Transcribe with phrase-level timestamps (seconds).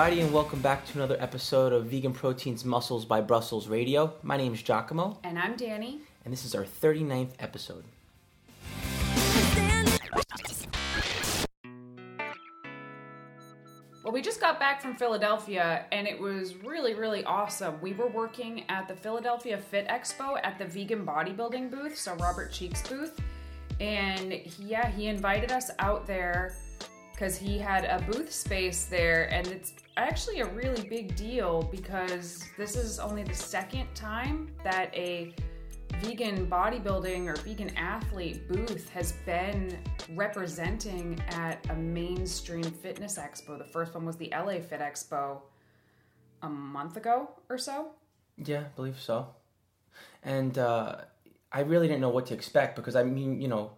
[0.00, 4.14] everybody, and welcome back to another episode of Vegan Proteins Muscles by Brussels Radio.
[4.22, 6.00] My name is Giacomo, And I'm Danny.
[6.24, 7.84] and this is our 39th episode.
[14.02, 17.78] Well, we just got back from Philadelphia and it was really, really awesome.
[17.82, 22.50] We were working at the Philadelphia Fit Expo at the vegan bodybuilding booth, so Robert
[22.50, 23.20] Cheeke's booth.
[23.80, 26.54] And yeah, he invited us out there
[27.20, 29.30] because he had a booth space there.
[29.30, 34.94] And it's actually a really big deal because this is only the second time that
[34.94, 35.34] a
[36.00, 39.78] vegan bodybuilding or vegan athlete booth has been
[40.14, 43.58] representing at a mainstream fitness expo.
[43.58, 45.40] The first one was the LA Fit Expo
[46.42, 47.90] a month ago or so.
[48.38, 49.28] Yeah, I believe so.
[50.22, 50.96] And uh,
[51.52, 53.72] I really didn't know what to expect because I mean, you know,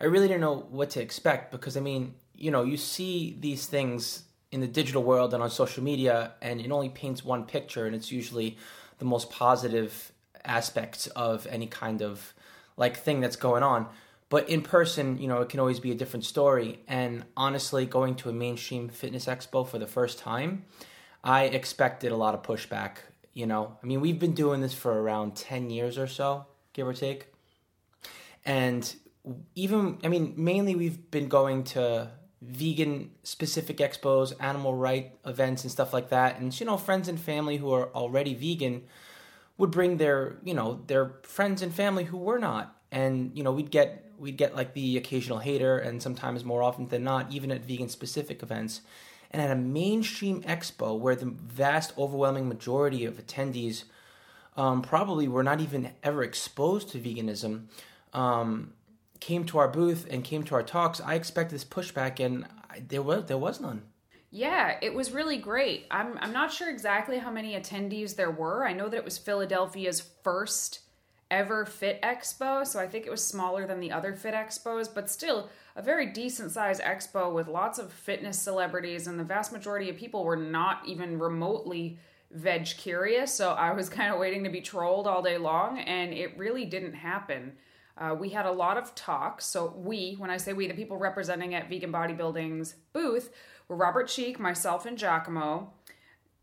[0.00, 3.66] I really didn't know what to expect because I mean, you know, you see these
[3.66, 7.86] things in the digital world and on social media, and it only paints one picture,
[7.86, 8.58] and it's usually
[8.98, 10.12] the most positive
[10.44, 12.34] aspects of any kind of
[12.76, 13.88] like thing that's going on.
[14.28, 16.80] But in person, you know, it can always be a different story.
[16.88, 20.64] And honestly, going to a mainstream fitness expo for the first time,
[21.24, 22.98] I expected a lot of pushback.
[23.34, 26.86] You know, I mean, we've been doing this for around 10 years or so, give
[26.86, 27.26] or take.
[28.44, 28.94] And
[29.54, 32.10] even, I mean, mainly we've been going to
[32.42, 36.38] vegan specific expos, animal right events, and stuff like that.
[36.38, 38.82] And, you know, friends and family who are already vegan
[39.58, 42.76] would bring their, you know, their friends and family who were not.
[42.90, 46.88] And, you know, we'd get, we'd get like the occasional hater, and sometimes more often
[46.88, 48.80] than not, even at vegan specific events.
[49.30, 53.84] And at a mainstream expo where the vast, overwhelming majority of attendees
[54.56, 57.66] um, probably were not even ever exposed to veganism,
[58.12, 58.74] um,
[59.22, 62.82] came to our booth and came to our talks, I expected this pushback, and I,
[62.86, 63.82] there was there was none.
[64.30, 65.86] Yeah, it was really great.
[65.90, 68.66] I'm I'm not sure exactly how many attendees there were.
[68.66, 70.80] I know that it was Philadelphia's first
[71.30, 75.08] ever Fit Expo, so I think it was smaller than the other Fit Expos, but
[75.08, 79.88] still a very decent sized expo with lots of fitness celebrities and the vast majority
[79.88, 81.96] of people were not even remotely
[82.32, 86.12] veg curious, so I was kind of waiting to be trolled all day long and
[86.12, 87.52] it really didn't happen.
[87.96, 89.44] Uh, we had a lot of talks.
[89.44, 93.30] So, we, when I say we, the people representing at Vegan Bodybuilding's booth
[93.68, 95.72] were Robert Cheeke, myself, and Giacomo,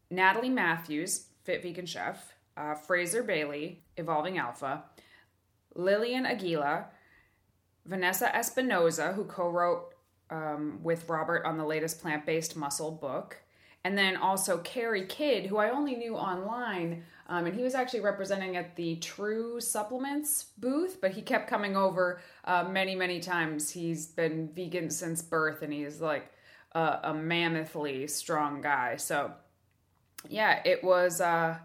[0.09, 4.83] Natalie Matthews, Fit Vegan Chef, uh, Fraser Bailey, Evolving Alpha,
[5.75, 6.87] Lillian Aguila,
[7.85, 9.93] Vanessa Espinoza, who co wrote
[10.29, 13.37] um, with Robert on the latest plant based muscle book,
[13.83, 17.03] and then also Carrie Kidd, who I only knew online.
[17.29, 21.77] Um, and he was actually representing at the True Supplements booth, but he kept coming
[21.77, 23.69] over uh, many, many times.
[23.69, 26.31] He's been vegan since birth, and he's like
[26.73, 28.95] a, a mammothly strong guy.
[28.95, 29.31] So,
[30.27, 31.21] yeah, it was.
[31.21, 31.59] Uh,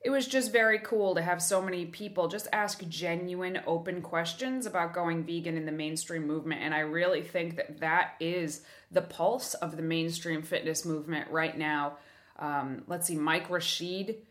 [0.00, 4.64] it was just very cool to have so many people just ask genuine open questions
[4.64, 8.62] about going vegan in the mainstream movement and i really think that that is
[8.92, 11.98] the pulse of the mainstream fitness movement right now
[12.38, 14.22] um, let's see mike rashid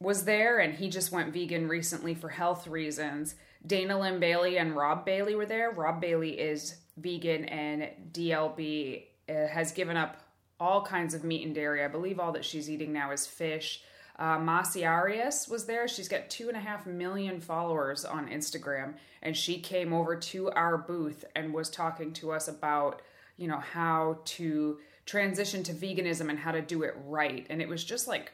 [0.00, 3.34] was there and he just went vegan recently for health reasons
[3.66, 9.46] dana linn bailey and rob bailey were there rob bailey is vegan and dlb uh,
[9.48, 10.22] has given up
[10.60, 13.82] all kinds of meat and dairy i believe all that she's eating now is fish
[14.18, 15.86] uh, Massy Arias was there.
[15.86, 20.50] She's got two and a half million followers on Instagram, and she came over to
[20.50, 23.00] our booth and was talking to us about,
[23.36, 27.46] you know, how to transition to veganism and how to do it right.
[27.48, 28.32] And it was just like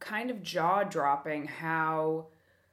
[0.00, 2.26] kind of jaw dropping how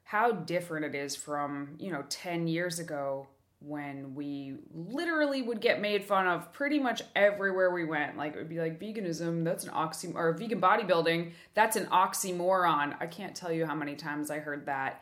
[0.03, 3.27] how different it is from you know 10 years ago
[3.59, 8.15] when we literally would get made fun of pretty much everywhere we went.
[8.15, 12.95] Like it would be like veganism, that's an oxymoron, or vegan bodybuilding, that's an oxymoron.
[12.99, 15.01] I can't tell you how many times I heard that.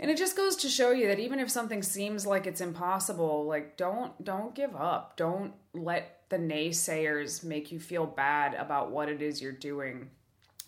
[0.00, 3.44] And it just goes to show you that even if something seems like it's impossible,
[3.46, 5.16] like don't don't give up.
[5.16, 10.10] Don't let the naysayers make you feel bad about what it is you're doing.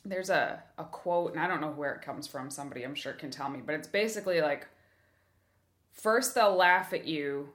[0.04, 3.12] There's a, a quote, and I don't know where it comes from, somebody I'm sure
[3.12, 4.66] can tell me, but it's basically like
[5.92, 7.50] first they'll laugh at you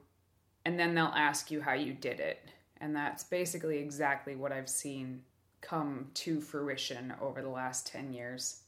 [0.63, 2.39] and then they'll ask you how you did it.
[2.81, 5.21] And that's basically exactly what I've seen
[5.61, 8.61] come to fruition over the last 10 years.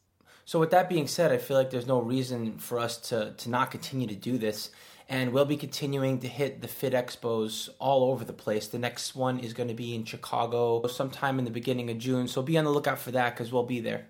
[0.45, 3.49] So with that being said, I feel like there's no reason for us to to
[3.49, 4.71] not continue to do this.
[5.09, 8.67] And we'll be continuing to hit the Fit Expos all over the place.
[8.67, 12.27] The next one is going to be in Chicago sometime in the beginning of June.
[12.27, 14.07] So be on the lookout for that because we'll be there.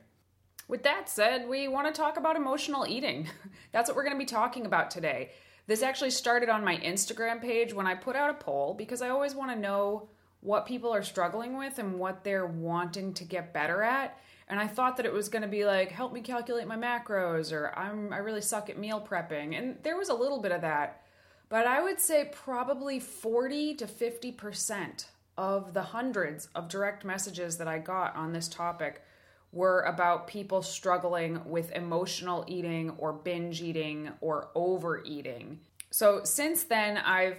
[0.68, 3.30] With that said, we want to talk about emotional eating.
[3.72, 5.32] That's what we're going to be talking about today.
[5.68, 9.10] This actually started on my Instagram page when I put out a poll because I
[9.10, 10.10] always want to know
[10.42, 14.20] what people are struggling with and what they're wanting to get better at.
[14.50, 17.52] And I thought that it was going to be like, help me calculate my macros,
[17.52, 20.62] or I'm I really suck at meal prepping, and there was a little bit of
[20.62, 21.04] that,
[21.50, 27.58] but I would say probably forty to fifty percent of the hundreds of direct messages
[27.58, 29.04] that I got on this topic
[29.52, 35.60] were about people struggling with emotional eating or binge eating or overeating.
[35.92, 37.38] So since then, I've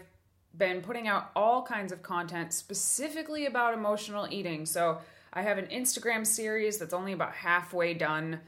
[0.57, 4.65] been putting out all kinds of content specifically about emotional eating.
[4.67, 4.99] So
[5.33, 8.41] I have an Instagram series that's only about halfway done.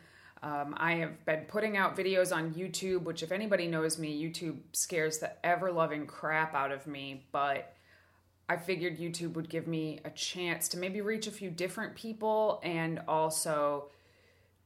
[0.43, 4.57] Um, I have been putting out videos on YouTube, which, if anybody knows me, YouTube
[4.73, 7.27] scares the ever loving crap out of me.
[7.31, 7.75] But
[8.49, 12.61] I figured YouTube would give me a chance to maybe reach a few different people
[12.65, 13.91] and also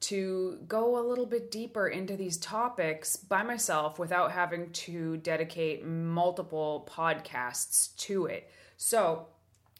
[0.00, 5.84] to go a little bit deeper into these topics by myself without having to dedicate
[5.84, 8.50] multiple podcasts to it.
[8.76, 9.26] So,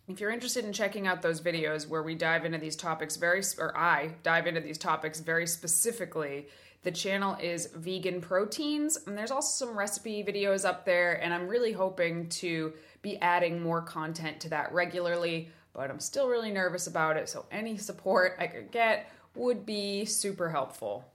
[0.08, 3.42] if you're interested in checking out those videos where we dive into these topics very
[3.58, 6.48] or I dive into these topics very specifically,
[6.82, 11.48] the channel is Vegan Proteins and there's also some recipe videos up there and I'm
[11.48, 16.86] really hoping to be adding more content to that regularly, but I'm still really nervous
[16.86, 21.10] about it, so any support I could get would be super helpful.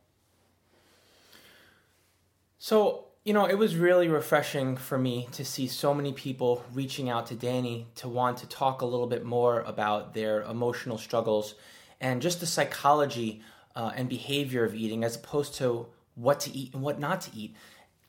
[2.57, 7.11] So, you know, it was really refreshing for me to see so many people reaching
[7.11, 11.53] out to Danny to want to talk a little bit more about their emotional struggles
[12.01, 13.43] and just the psychology
[13.75, 15.85] uh, and behavior of eating as opposed to
[16.15, 17.55] what to eat and what not to eat.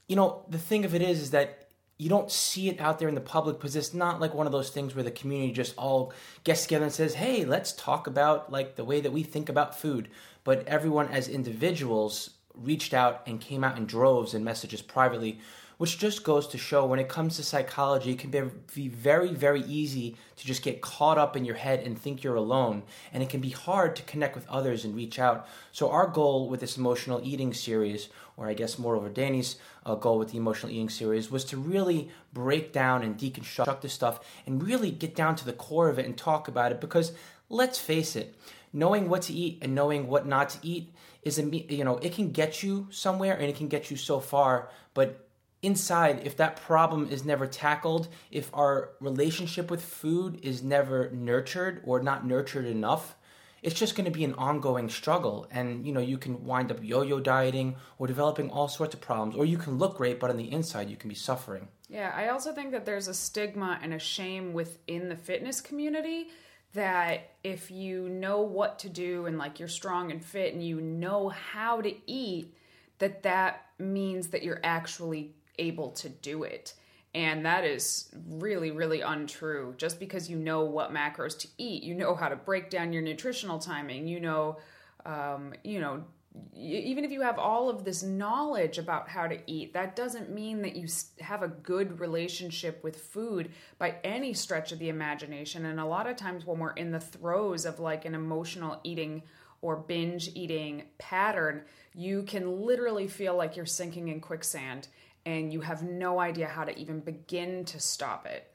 [0.09, 1.69] You know, the thing of it is, is that
[1.99, 4.53] you don't see it out there in the public because it's not like one of
[4.53, 6.15] those things where the community just all
[6.45, 9.79] gets together and says, "Hey, let's talk about like the way that we think about
[9.79, 10.09] food."
[10.45, 12.31] But everyone as individuals
[12.63, 15.39] reached out and came out in droves and messages privately,
[15.81, 19.63] which just goes to show when it comes to psychology, it can be very, very
[19.63, 22.83] easy to just get caught up in your head and think you're alone.
[23.15, 25.49] And it can be hard to connect with others and reach out.
[25.73, 29.95] So, our goal with this emotional eating series, or I guess more over Danny's uh,
[29.95, 34.21] goal with the emotional eating series, was to really break down and deconstruct this stuff
[34.45, 36.81] and really get down to the core of it and talk about it.
[36.83, 37.13] Because
[37.49, 38.35] let's face it,
[38.71, 40.93] knowing what to eat and knowing what not to eat
[41.23, 44.71] is you know it can get you somewhere and it can get you so far
[44.95, 45.27] but
[45.63, 51.83] inside, if that problem is never tackled, if our relationship with food is never nurtured
[51.85, 53.17] or not nurtured enough,
[53.63, 55.47] it's just going to be an ongoing struggle.
[55.51, 59.03] And, you know, you can wind up yo yo dieting or developing all sorts of
[59.03, 61.69] problems, or you can look great, but on the inside, you can be suffering.
[61.89, 66.29] Yeah, I also think that there's a stigma and a shame within the fitness community
[66.73, 70.81] that if you know what to do and like you're strong and fit and you
[70.81, 72.55] know how to eat,
[72.99, 76.75] that that means that you're actually able to do it.
[77.13, 79.75] And that is really, really untrue.
[79.77, 83.03] Just because you know what macros to eat, you know how to break down your
[83.03, 84.59] nutritional timing, you know,
[85.05, 86.05] um, you know,
[86.55, 90.63] even if you have all of this knowledge about how to eat, that doesn't mean
[90.63, 90.87] that you
[91.21, 95.67] have a good relationship with food by any stretch of the imagination.
[95.67, 99.23] And a lot of times, when we're in the throes of like an emotional eating
[99.63, 101.63] or binge eating pattern,
[101.95, 104.89] you can literally feel like you're sinking in quicksand
[105.27, 108.55] and you have no idea how to even begin to stop it.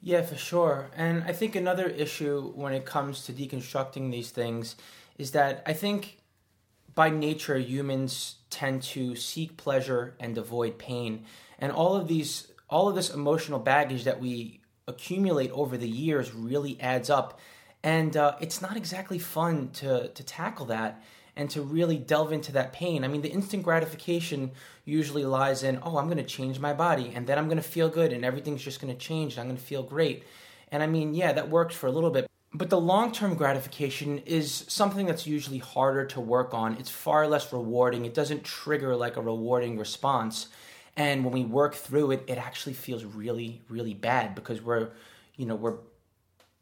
[0.00, 0.90] Yeah, for sure.
[0.96, 4.76] And I think another issue when it comes to deconstructing these things
[5.18, 6.19] is that I think
[6.94, 11.24] by nature humans tend to seek pleasure and avoid pain.
[11.58, 16.32] And all of these all of this emotional baggage that we accumulate over the years
[16.32, 17.40] really adds up.
[17.82, 21.02] And uh, it's not exactly fun to, to tackle that
[21.34, 23.04] and to really delve into that pain.
[23.04, 24.52] I mean, the instant gratification
[24.84, 27.62] usually lies in, oh, I'm going to change my body and then I'm going to
[27.62, 30.24] feel good and everything's just going to change and I'm going to feel great.
[30.70, 32.29] And I mean, yeah, that works for a little bit.
[32.52, 36.76] But the long term gratification is something that's usually harder to work on.
[36.76, 38.04] It's far less rewarding.
[38.04, 40.48] It doesn't trigger like a rewarding response.
[40.96, 44.90] And when we work through it, it actually feels really, really bad because we're,
[45.36, 45.78] you know, we're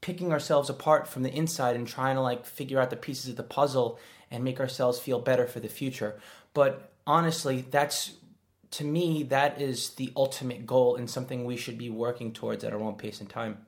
[0.00, 3.36] picking ourselves apart from the inside and trying to like figure out the pieces of
[3.36, 3.98] the puzzle
[4.30, 6.20] and make ourselves feel better for the future.
[6.52, 8.12] But honestly, that's
[8.72, 12.74] to me that is the ultimate goal and something we should be working towards at
[12.74, 13.64] our own pace and time.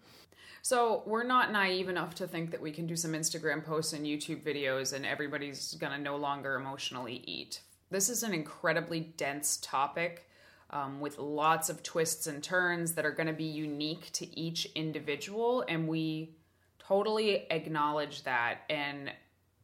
[0.63, 4.05] So we're not naive enough to think that we can do some Instagram posts and
[4.05, 7.63] YouTube videos and everybody's gonna no longer emotionally eat.
[7.91, 10.29] This is an incredibly dense topic
[10.71, 14.67] um, with lots of twists and turns that are going to be unique to each
[14.75, 16.37] individual, and we
[16.79, 18.63] totally acknowledge that.
[18.71, 19.13] And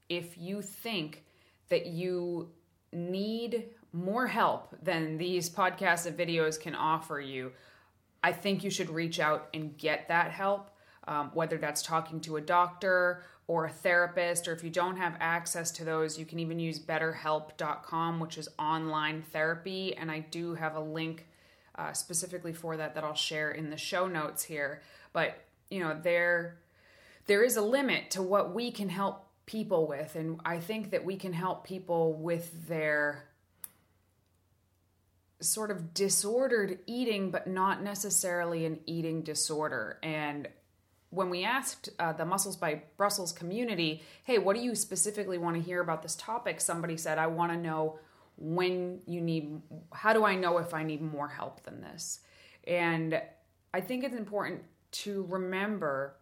[0.09, 1.25] if you think
[1.69, 2.51] that you
[2.93, 7.53] need more help than these podcasts and videos can offer you,
[8.23, 10.71] I think you should reach out and get that help.
[11.07, 15.17] Um, whether that's talking to a doctor or a therapist, or if you don't have
[15.21, 19.97] access to those, you can even use betterhelp.com, which is online therapy.
[19.97, 21.27] And I do have a link
[21.77, 24.83] uh, specifically for that that I'll share in the show notes here.
[25.13, 25.39] But,
[25.71, 26.59] you know, there,
[27.27, 30.17] there is a limit to what we can help people with.
[30.17, 33.29] And I think that we can help people with their
[35.41, 39.99] sort of disordered eating, but not necessarily an eating disorder.
[40.03, 40.49] And
[41.17, 45.57] when we asked uh, the Muscles by Brussels community, hey, what do you specifically want
[45.57, 46.61] to hear about this topic?
[46.61, 47.99] Somebody said, I want to know
[48.37, 49.63] when you need,
[49.95, 52.21] how do I know if I need more help than this?
[52.67, 53.19] And
[53.73, 56.17] I think it's important to remember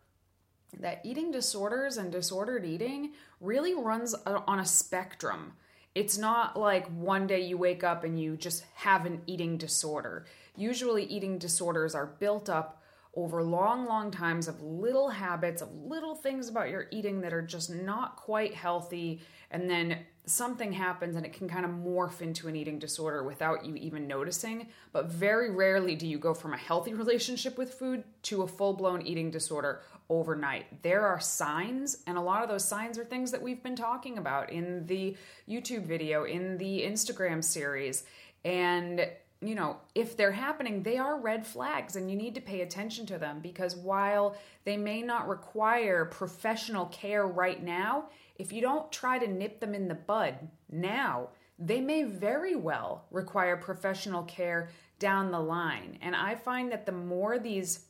[0.78, 5.54] that eating disorders and disordered eating really runs on a spectrum.
[5.96, 10.26] It's not like one day you wake up and you just have an eating disorder.
[10.56, 12.83] Usually, eating disorders are built up
[13.16, 17.42] over long, long times of little habits, of little things about your eating that are
[17.42, 19.20] just not quite healthy.
[19.50, 23.64] And then something happens and it can kind of morph into an eating disorder without
[23.64, 24.68] you even noticing.
[24.92, 28.72] But very rarely do you go from a healthy relationship with food to a full
[28.72, 30.82] blown eating disorder overnight.
[30.82, 34.18] There are signs, and a lot of those signs are things that we've been talking
[34.18, 35.16] about in the
[35.48, 38.04] YouTube video, in the Instagram series.
[38.44, 39.08] And
[39.48, 43.06] you know, if they're happening, they are red flags and you need to pay attention
[43.06, 48.90] to them because while they may not require professional care right now, if you don't
[48.92, 50.34] try to nip them in the bud
[50.70, 55.98] now, they may very well require professional care down the line.
[56.02, 57.86] And I find that the more these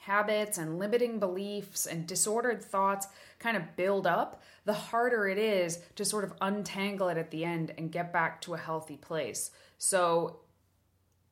[0.00, 3.06] habits and limiting beliefs and disordered thoughts
[3.38, 7.44] kind of build up, the harder it is to sort of untangle it at the
[7.44, 9.50] end and get back to a healthy place.
[9.78, 10.40] So,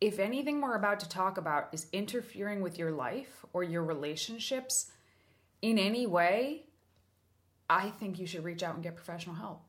[0.00, 4.90] if anything we're about to talk about is interfering with your life or your relationships
[5.60, 6.64] in any way,
[7.68, 9.62] I think you should reach out and get professional help.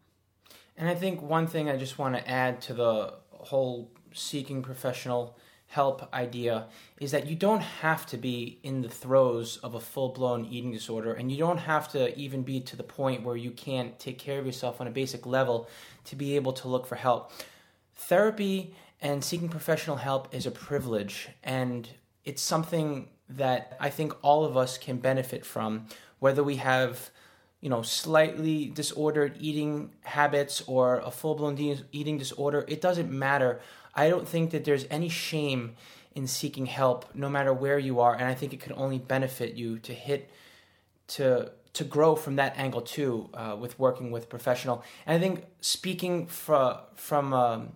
[0.78, 5.38] And I think one thing I just want to add to the whole seeking professional
[5.68, 6.66] help idea
[7.00, 10.72] is that you don't have to be in the throes of a full blown eating
[10.72, 14.18] disorder, and you don't have to even be to the point where you can't take
[14.18, 15.70] care of yourself on a basic level
[16.06, 17.32] to be able to look for help.
[17.96, 21.90] Therapy and seeking professional help is a privilege, and
[22.26, 25.88] it's something that I think all of us can benefit from,
[26.20, 27.10] whether we have
[27.62, 33.60] you know slightly disordered eating habits or a full-blown de- eating disorder it doesn't matter
[33.94, 35.76] I don't think that there's any shame
[36.16, 39.56] in seeking help, no matter where you are, and I think it can only benefit
[39.56, 40.30] you to hit
[41.08, 44.84] to to grow from that angle too uh, with working with professional.
[45.06, 47.72] And I think speaking from from um,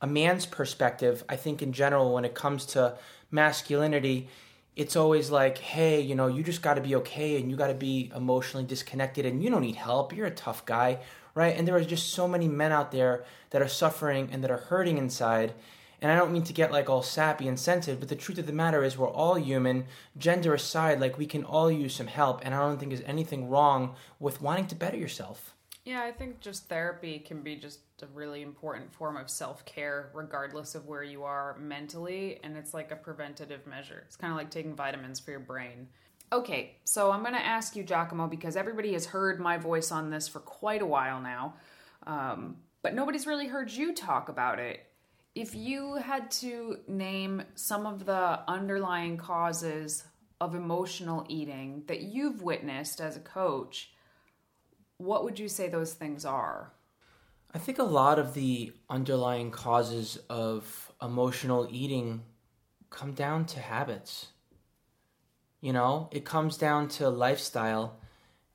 [0.00, 2.96] a man's perspective, I think in general when it comes to
[3.30, 4.28] masculinity,
[4.76, 7.68] it's always like, hey, you know, you just got to be okay and you got
[7.68, 10.16] to be emotionally disconnected and you don't need help.
[10.16, 11.00] You're a tough guy
[11.34, 11.56] right?
[11.56, 14.58] And there are just so many men out there that are suffering and that are
[14.58, 15.54] hurting inside.
[16.02, 18.46] And I don't mean to get like all sappy and sensitive, but the truth of
[18.46, 22.40] the matter is we're all human, gender aside, like we can all use some help.
[22.44, 25.54] And I don't think there's anything wrong with wanting to better yourself.
[25.84, 30.10] Yeah, I think just therapy can be just a really important form of self care,
[30.14, 32.38] regardless of where you are mentally.
[32.44, 34.02] And it's like a preventative measure.
[34.06, 35.88] It's kind of like taking vitamins for your brain.
[36.32, 40.10] Okay, so I'm going to ask you, Giacomo, because everybody has heard my voice on
[40.10, 41.54] this for quite a while now,
[42.06, 44.86] um, but nobody's really heard you talk about it.
[45.34, 50.04] If you had to name some of the underlying causes
[50.40, 53.90] of emotional eating that you've witnessed as a coach,
[55.00, 56.72] what would you say those things are?
[57.54, 62.22] I think a lot of the underlying causes of emotional eating
[62.90, 64.28] come down to habits.
[65.62, 67.98] You know, it comes down to lifestyle.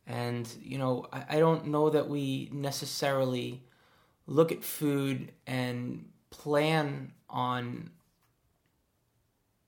[0.06, 3.64] And, you know, I, I don't know that we necessarily
[4.28, 7.90] look at food and plan on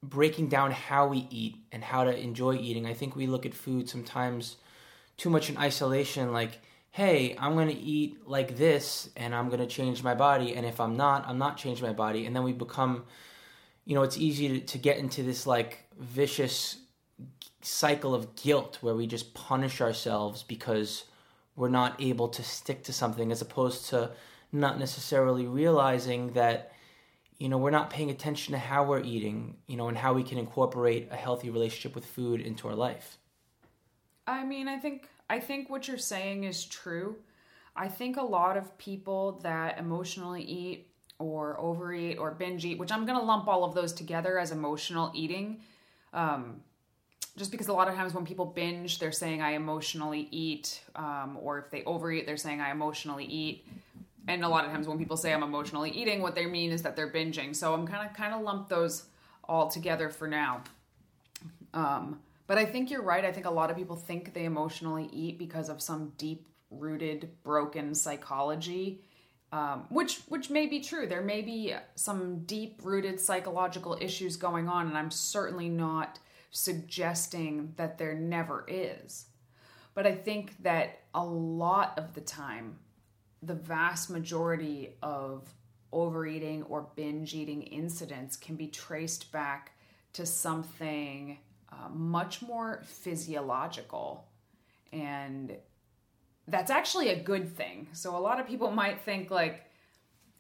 [0.03, 2.85] breaking down how we eat and how to enjoy eating.
[2.85, 4.57] I think we look at food sometimes
[5.17, 6.59] too much in isolation, like,
[6.91, 10.55] hey, I'm going to eat like this and I'm going to change my body.
[10.55, 12.25] And if I'm not, I'm not changing my body.
[12.25, 13.03] And then we become,
[13.85, 16.77] you know, it's easy to, to get into this like vicious
[17.61, 21.03] cycle of guilt where we just punish ourselves because
[21.55, 24.11] we're not able to stick to something as opposed to
[24.51, 26.71] not necessarily realizing that
[27.39, 30.23] you know we're not paying attention to how we're eating you know and how we
[30.23, 33.17] can incorporate a healthy relationship with food into our life
[34.27, 37.15] i mean i think i think what you're saying is true
[37.75, 40.87] i think a lot of people that emotionally eat
[41.19, 44.51] or overeat or binge eat which i'm going to lump all of those together as
[44.51, 45.59] emotional eating
[46.13, 46.61] um,
[47.37, 51.37] just because a lot of times when people binge, they're saying I emotionally eat, um,
[51.39, 53.65] or if they overeat, they're saying I emotionally eat.
[54.27, 56.81] And a lot of times when people say I'm emotionally eating, what they mean is
[56.81, 57.55] that they're binging.
[57.55, 59.05] So I'm kind of kind of lump those
[59.43, 60.63] all together for now.
[61.73, 63.23] Um, but I think you're right.
[63.23, 67.29] I think a lot of people think they emotionally eat because of some deep rooted
[67.43, 69.03] broken psychology.
[69.53, 71.07] Um, which which may be true.
[71.07, 76.19] There may be some deep rooted psychological issues going on, and I'm certainly not
[76.51, 79.27] suggesting that there never is.
[79.93, 82.77] But I think that a lot of the time,
[83.41, 85.47] the vast majority of
[85.93, 89.71] overeating or binge eating incidents can be traced back
[90.13, 91.37] to something
[91.71, 94.27] uh, much more physiological.
[94.91, 95.55] And
[96.47, 97.87] that's actually a good thing.
[97.91, 99.65] So a lot of people might think, like,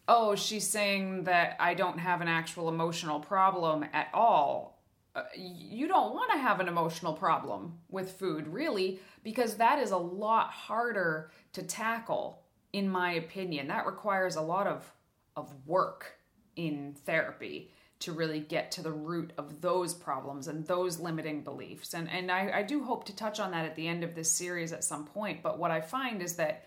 [0.07, 4.81] oh, she's saying that I don't have an actual emotional problem at all.
[5.15, 9.91] Uh, you don't want to have an emotional problem with food, really, because that is
[9.91, 13.67] a lot harder to tackle, in my opinion.
[13.67, 14.89] That requires a lot of,
[15.35, 16.13] of work
[16.55, 21.93] in therapy to really get to the root of those problems and those limiting beliefs.
[21.93, 24.29] And, and I, I do hope to touch on that at the end of this
[24.29, 25.41] series at some point.
[25.41, 26.65] But what I find is that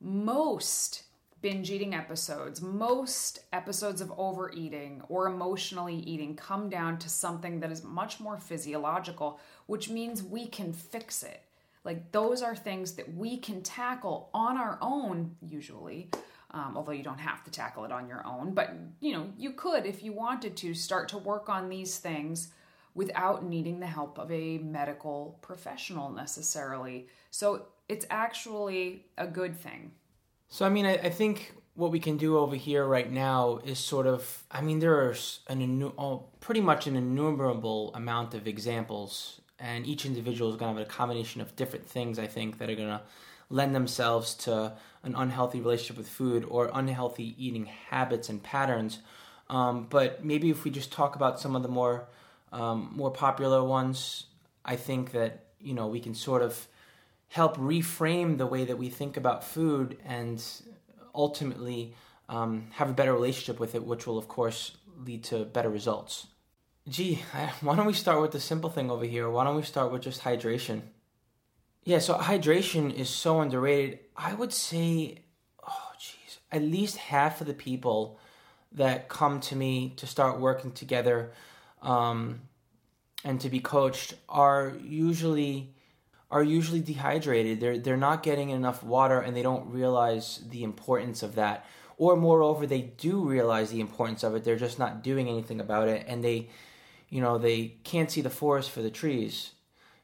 [0.00, 1.04] most
[1.40, 7.72] binge eating episodes, most episodes of overeating or emotionally eating come down to something that
[7.72, 11.42] is much more physiological, which means we can fix it.
[11.84, 16.10] Like those are things that we can tackle on our own, usually.
[16.54, 19.52] Um, although you don't have to tackle it on your own, but you know you
[19.52, 22.48] could if you wanted to start to work on these things
[22.94, 27.06] without needing the help of a medical professional necessarily.
[27.30, 29.92] So it's actually a good thing.
[30.48, 33.78] So, I mean, I, I, think what we can do over here right now is
[33.78, 35.14] sort of, I mean, there are
[35.48, 40.80] an oh, pretty much an innumerable amount of examples, and each individual is going to
[40.80, 43.00] have a combination of different things, I think, that are going to
[43.52, 44.72] lend themselves to
[45.04, 48.98] an unhealthy relationship with food or unhealthy eating habits and patterns.
[49.50, 52.08] Um, but maybe if we just talk about some of the more
[52.52, 54.26] um, more popular ones,
[54.64, 56.66] I think that you know we can sort of
[57.28, 60.42] help reframe the way that we think about food and
[61.14, 61.94] ultimately
[62.28, 66.26] um, have a better relationship with it, which will, of course, lead to better results.
[66.88, 67.22] Gee,
[67.60, 69.30] why don't we start with the simple thing over here?
[69.30, 70.82] Why don't we start with just hydration?
[71.84, 73.98] Yeah, so hydration is so underrated.
[74.16, 75.18] I would say,
[75.66, 78.20] oh, geez, at least half of the people
[78.70, 81.32] that come to me to start working together
[81.82, 82.42] um,
[83.24, 85.74] and to be coached are usually
[86.30, 87.60] are usually dehydrated.
[87.60, 91.66] They're they're not getting enough water and they don't realize the importance of that.
[91.98, 94.44] Or moreover, they do realize the importance of it.
[94.44, 96.48] They're just not doing anything about it and they
[97.10, 99.50] you know, they can't see the forest for the trees.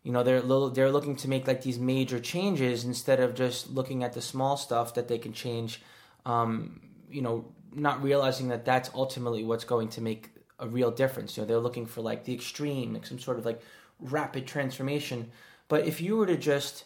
[0.03, 4.03] You know, they're they're looking to make like these major changes instead of just looking
[4.05, 5.83] at the small stuff that they can change.
[6.25, 6.81] Um,
[7.11, 11.37] you know, not realizing that that's ultimately what's going to make a real difference.
[11.37, 13.61] You know, they're looking for like the extreme, like some sort of like
[14.01, 15.31] rapid transformation
[15.69, 16.85] but if you were to just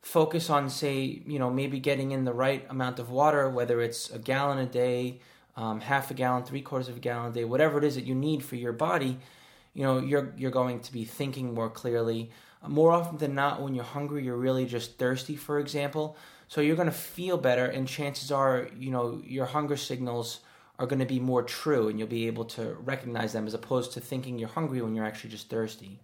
[0.00, 4.10] focus on, say, you know, maybe getting in the right amount of water, whether it's
[4.10, 5.20] a gallon a day,
[5.56, 8.04] um, half a gallon, three quarters of a gallon a day, whatever it is that
[8.04, 9.18] you need for your body,
[9.74, 12.30] you know, you're you're going to be thinking more clearly.
[12.66, 16.16] More often than not, when you're hungry, you're really just thirsty, for example.
[16.48, 20.40] So you're going to feel better, and chances are, you know, your hunger signals
[20.78, 23.92] are going to be more true, and you'll be able to recognize them as opposed
[23.92, 26.00] to thinking you're hungry when you're actually just thirsty.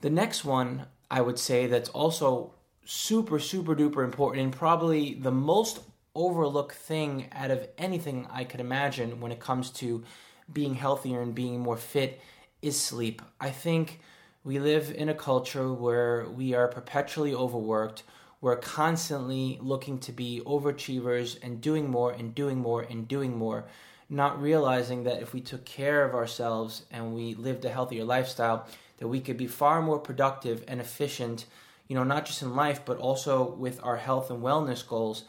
[0.00, 2.52] The next one I would say that's also
[2.84, 5.80] super, super duper important and probably the most
[6.14, 10.04] overlooked thing out of anything I could imagine when it comes to
[10.52, 12.20] being healthier and being more fit
[12.62, 13.22] is sleep.
[13.40, 14.00] I think
[14.46, 18.04] we live in a culture where we are perpetually overworked.
[18.40, 23.64] We're constantly looking to be overachievers and doing more and doing more and doing more,
[24.08, 28.68] not realizing that if we took care of ourselves and we lived a healthier lifestyle,
[28.98, 31.46] that we could be far more productive and efficient,
[31.88, 35.24] you know, not just in life, but also with our health and wellness goals.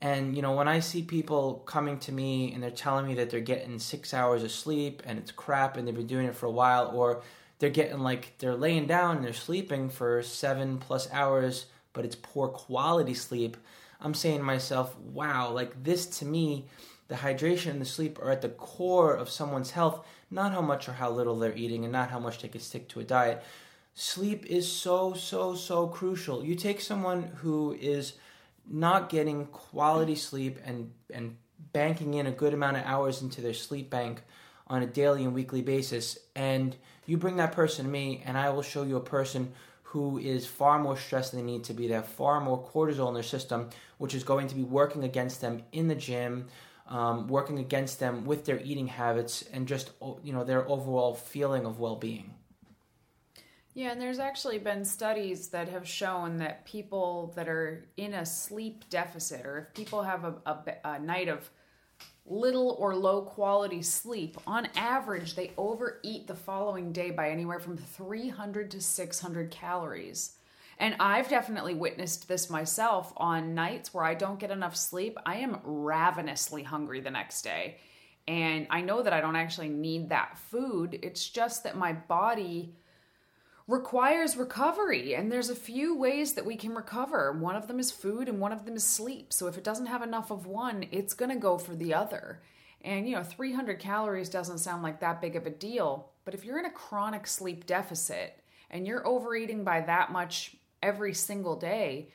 [0.00, 3.28] And, you know, when I see people coming to me and they're telling me that
[3.28, 6.46] they're getting six hours of sleep and it's crap and they've been doing it for
[6.46, 7.22] a while, or
[7.62, 12.16] they're getting like, they're laying down and they're sleeping for seven plus hours, but it's
[12.16, 13.56] poor quality sleep,
[14.00, 16.66] I'm saying to myself, wow, like this to me,
[17.06, 20.88] the hydration and the sleep are at the core of someone's health not how much
[20.88, 23.44] or how little they're eating and not how much they can stick to a diet.
[23.94, 26.44] Sleep is so, so, so crucial.
[26.44, 28.14] You take someone who is
[28.68, 31.36] not getting quality sleep and, and
[31.72, 34.22] banking in a good amount of hours into their sleep bank
[34.66, 36.74] on a daily and weekly basis, and
[37.06, 40.46] you bring that person to me, and I will show you a person who is
[40.46, 41.86] far more stressed than they need to be.
[41.86, 45.40] They have far more cortisol in their system, which is going to be working against
[45.40, 46.46] them in the gym,
[46.88, 49.90] um, working against them with their eating habits, and just
[50.22, 52.34] you know their overall feeling of well-being.
[53.74, 58.26] Yeah, and there's actually been studies that have shown that people that are in a
[58.26, 61.50] sleep deficit, or if people have a, a, a night of
[62.24, 67.76] little or low quality sleep, on average, they overeat the following day by anywhere from
[67.76, 70.36] 300 to 600 calories.
[70.78, 75.18] And I've definitely witnessed this myself on nights where I don't get enough sleep.
[75.26, 77.78] I am ravenously hungry the next day.
[78.26, 80.98] And I know that I don't actually need that food.
[81.02, 82.74] It's just that my body
[83.68, 87.32] requires recovery and there's a few ways that we can recover.
[87.32, 89.32] One of them is food and one of them is sleep.
[89.32, 92.40] So if it doesn't have enough of one it's going to go for the other.
[92.82, 96.44] And you know 300 calories doesn't sound like that big of a deal but if
[96.44, 102.08] you're in a chronic sleep deficit and you're overeating by that much every single day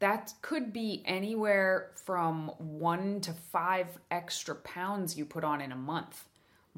[0.00, 5.76] that could be anywhere from 1 to 5 extra pounds you put on in a
[5.76, 6.27] month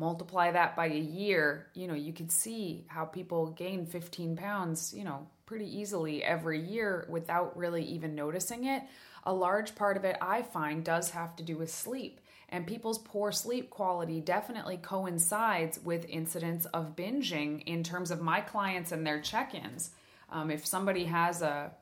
[0.01, 4.95] multiply that by a year, you know, you could see how people gain 15 pounds,
[4.97, 8.83] you know, pretty easily every year without really even noticing it.
[9.25, 12.23] A large part of it, I find, does have to do with sleep.
[12.49, 18.41] And people's poor sleep quality definitely coincides with incidents of binging in terms of my
[18.41, 19.91] clients and their check ins.
[20.31, 21.73] Um, if somebody has a,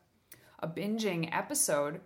[0.59, 2.00] a binging episode,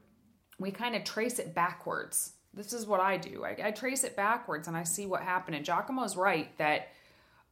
[0.58, 3.44] we kind of trace it backwards this is what I do.
[3.44, 5.56] I, I trace it backwards and I see what happened.
[5.56, 6.88] And Giacomo's right that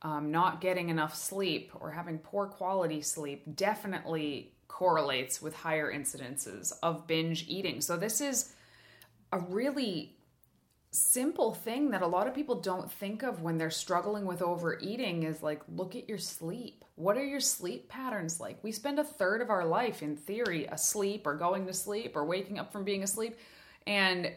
[0.03, 6.73] um, not getting enough sleep or having poor quality sleep definitely correlates with higher incidences
[6.83, 7.81] of binge eating.
[7.81, 8.53] So this is
[9.33, 10.17] a really
[10.93, 15.23] simple thing that a lot of people don't think of when they're struggling with overeating
[15.23, 16.85] is like look at your sleep.
[16.97, 18.63] What are your sleep patterns like?
[18.63, 22.25] We spend a third of our life in theory asleep or going to sleep or
[22.25, 23.39] waking up from being asleep
[23.87, 24.33] and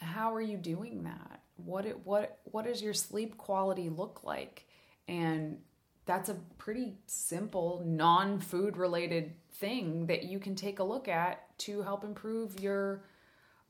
[0.00, 1.42] how are you doing that?
[1.56, 4.66] What it, what what does your sleep quality look like?
[5.08, 5.58] And
[6.06, 11.82] that's a pretty simple non-food related thing that you can take a look at to
[11.82, 13.04] help improve your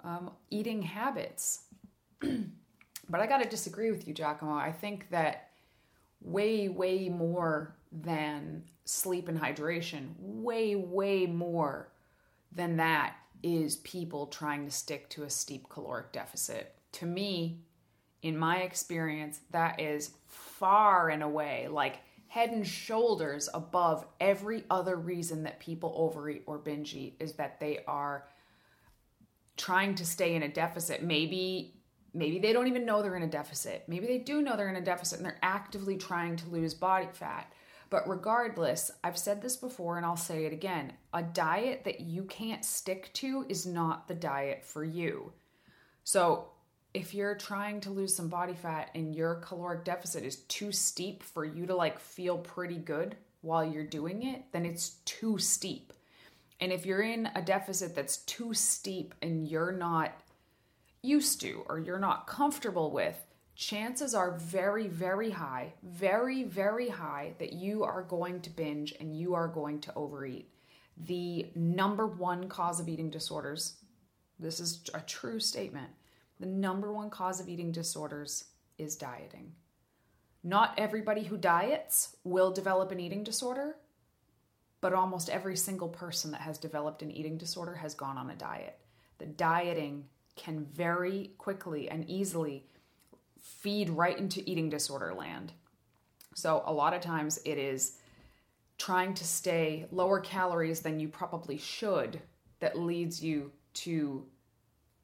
[0.05, 1.63] um, eating habits.
[2.21, 4.55] but I got to disagree with you, Giacomo.
[4.55, 5.51] I think that
[6.21, 11.89] way, way more than sleep and hydration, way, way more
[12.53, 16.75] than that is people trying to stick to a steep caloric deficit.
[16.93, 17.61] To me,
[18.23, 24.97] in my experience, that is far and away like head and shoulders above every other
[24.97, 28.25] reason that people overeat or binge eat is that they are
[29.57, 31.03] trying to stay in a deficit.
[31.03, 31.75] Maybe
[32.15, 33.85] maybe they don't even know they're in a deficit.
[33.87, 37.09] Maybe they do know they're in a deficit and they're actively trying to lose body
[37.13, 37.53] fat.
[37.91, 42.25] But regardless, I've said this before and I'll say it again a diet that you
[42.25, 45.33] can't stick to is not the diet for you.
[46.05, 46.49] So,
[46.95, 51.23] if you're trying to lose some body fat and your caloric deficit is too steep
[51.23, 55.93] for you to like feel pretty good while you're doing it, then it's too steep.
[56.61, 60.13] And if you're in a deficit that's too steep and you're not
[61.03, 63.17] used to or you're not comfortable with,
[63.59, 69.19] chances are very, very high, very, very high that you are going to binge and
[69.19, 70.49] you are going to overeat.
[70.97, 73.75] The number one cause of eating disorders,
[74.39, 75.91] this is a true statement,
[76.39, 78.45] the number one cause of eating disorders
[78.79, 79.53] is dieting.
[80.45, 83.75] Not everybody who diets will develop an eating disorder,
[84.81, 88.37] but almost every single person that has developed an eating disorder has gone on a
[88.37, 88.79] diet.
[89.19, 90.05] The dieting
[90.37, 92.65] can very quickly and easily
[93.41, 95.53] feed right into eating disorder land.
[96.35, 97.99] So, a lot of times it is
[98.79, 102.21] trying to stay lower calories than you probably should
[102.61, 104.25] that leads you to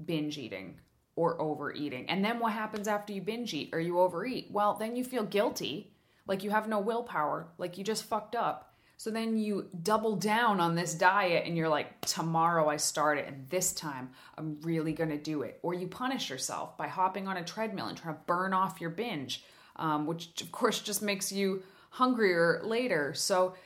[0.04, 0.78] binge eating
[1.16, 2.08] or overeating.
[2.08, 4.48] And then what happens after you binge eat or you overeat?
[4.50, 5.92] Well, then you feel guilty,
[6.26, 8.73] like you have no willpower, like you just fucked up.
[9.04, 13.28] So then you double down on this diet and you're like, tomorrow I start it
[13.28, 15.58] and this time I'm really gonna do it.
[15.60, 18.88] Or you punish yourself by hopping on a treadmill and trying to burn off your
[18.88, 19.44] binge,
[19.76, 23.12] um, which of course just makes you hungrier later.
[23.12, 23.56] So,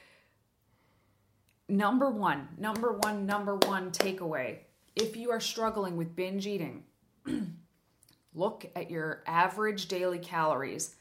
[1.68, 4.59] number one, number one, number one takeaway
[4.96, 6.83] if you are struggling with binge eating,
[8.35, 10.96] look at your average daily calories.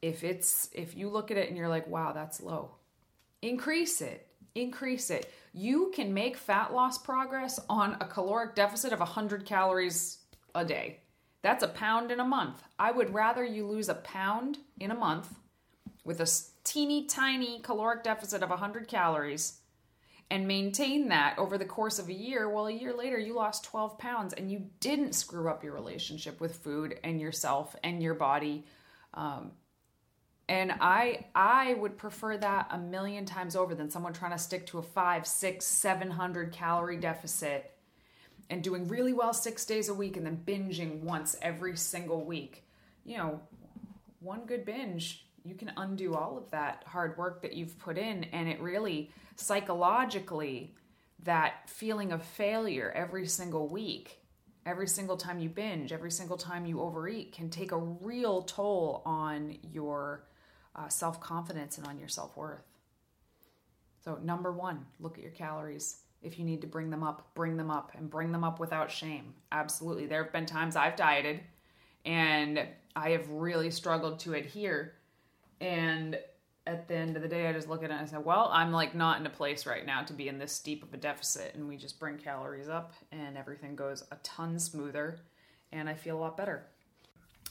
[0.00, 2.78] If it's if you look at it and you're like, wow, that's low
[3.42, 4.28] Increase it.
[4.54, 5.32] Increase it.
[5.52, 10.18] You can make fat loss progress on a caloric deficit of 100 calories
[10.54, 11.00] a day.
[11.42, 12.62] That's a pound in a month.
[12.78, 15.28] I would rather you lose a pound in a month
[16.04, 16.30] with a
[16.64, 19.58] teeny tiny caloric deficit of 100 calories
[20.30, 23.64] and maintain that over the course of a year, well, a year later you lost
[23.64, 28.14] 12 pounds and you didn't screw up your relationship with food and yourself and your
[28.14, 28.64] body.
[29.14, 29.52] Um,
[30.48, 34.66] and I I would prefer that a million times over than someone trying to stick
[34.66, 37.72] to a five, six, seven hundred calorie deficit
[38.50, 42.64] and doing really well six days a week and then binging once every single week.
[43.04, 43.40] You know,
[44.20, 48.24] one good binge, you can undo all of that hard work that you've put in.
[48.24, 50.74] And it really psychologically,
[51.24, 54.20] that feeling of failure every single week,
[54.66, 59.02] every single time you binge, every single time you overeat can take a real toll
[59.06, 60.24] on your
[60.74, 62.64] uh, self confidence and on your self worth.
[64.04, 65.98] So, number one, look at your calories.
[66.22, 68.90] If you need to bring them up, bring them up and bring them up without
[68.90, 69.34] shame.
[69.50, 70.06] Absolutely.
[70.06, 71.40] There have been times I've dieted
[72.04, 74.94] and I have really struggled to adhere.
[75.60, 76.18] And
[76.66, 78.50] at the end of the day, I just look at it and I say, well,
[78.52, 80.96] I'm like not in a place right now to be in this steep of a
[80.96, 81.54] deficit.
[81.54, 85.18] And we just bring calories up and everything goes a ton smoother
[85.72, 86.66] and I feel a lot better.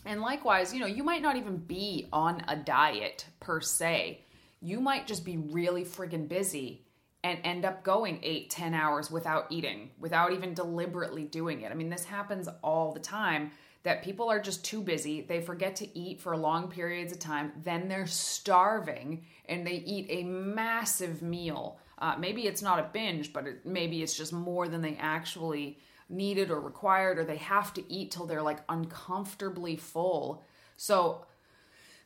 [0.06, 4.26] And likewise, you know, you might not even be on a diet per se.
[4.62, 6.86] You might just be really friggin' busy
[7.24, 11.72] and end up going eight, ten hours without eating, without even deliberately doing it.
[11.72, 13.52] I mean, this happens all the time
[13.84, 15.22] that people are just too busy.
[15.22, 17.52] They forget to eat for long periods of time.
[17.64, 21.80] Then they're starving and they eat a massive meal.
[21.98, 25.80] Uh, maybe it's not a binge, but it, maybe it's just more than they actually
[26.12, 30.44] needed or required, or they have to eat till they're like uncomfortably full.
[30.78, 31.26] So,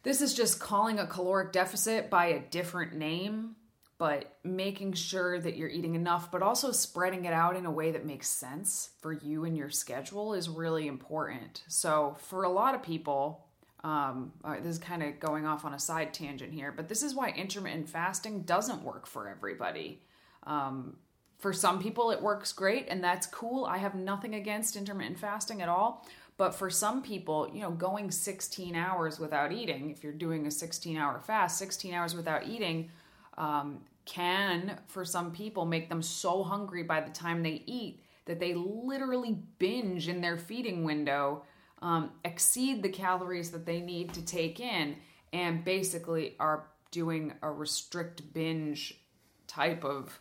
[0.04, 3.56] this is just calling a caloric deficit by a different name,
[3.98, 7.92] but making sure that you're eating enough, but also spreading it out in a way
[7.92, 11.64] that makes sense for you and your schedule is really important.
[11.68, 13.46] So, for a lot of people,
[13.84, 17.04] um, uh, this is kind of going off on a side tangent here, but this
[17.04, 20.02] is why intermittent fasting doesn't work for everybody.
[20.44, 20.98] Um,
[21.38, 23.66] for some people, it works great, and that's cool.
[23.66, 26.06] I have nothing against intermittent fasting at all.
[26.38, 30.52] But for some people, you know, going 16 hours without eating, if you're doing a
[30.52, 32.90] 16 hour fast, 16 hours without eating
[33.38, 38.40] um, can, for some people, make them so hungry by the time they eat that
[38.40, 41.44] they literally binge in their feeding window,
[41.82, 44.96] um, exceed the calories that they need to take in,
[45.32, 49.00] and basically are doing a restrict binge
[49.48, 50.20] type of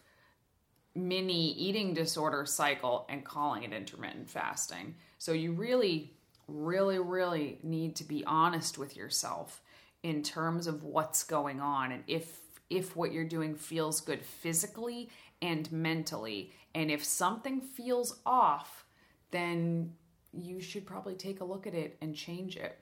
[0.94, 4.94] mini eating disorder cycle and calling it intermittent fasting.
[5.18, 6.12] So you really,
[6.46, 9.60] really, really need to be honest with yourself
[10.02, 15.10] in terms of what's going on and if if what you're doing feels good physically
[15.42, 16.52] and mentally.
[16.74, 18.84] And if something feels off,
[19.30, 19.92] then
[20.32, 22.78] you should probably take a look at it and change it.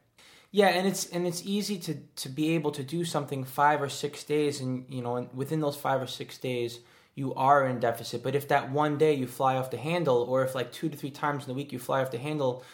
[0.50, 3.88] Yeah, and it's and it's easy to to be able to do something 5 or
[3.88, 6.80] 6 days and you know within those 5 or 6 days
[7.14, 8.22] you are in deficit.
[8.22, 10.96] But if that one day you fly off the handle, or if like two to
[10.96, 12.64] three times in the week you fly off the handle,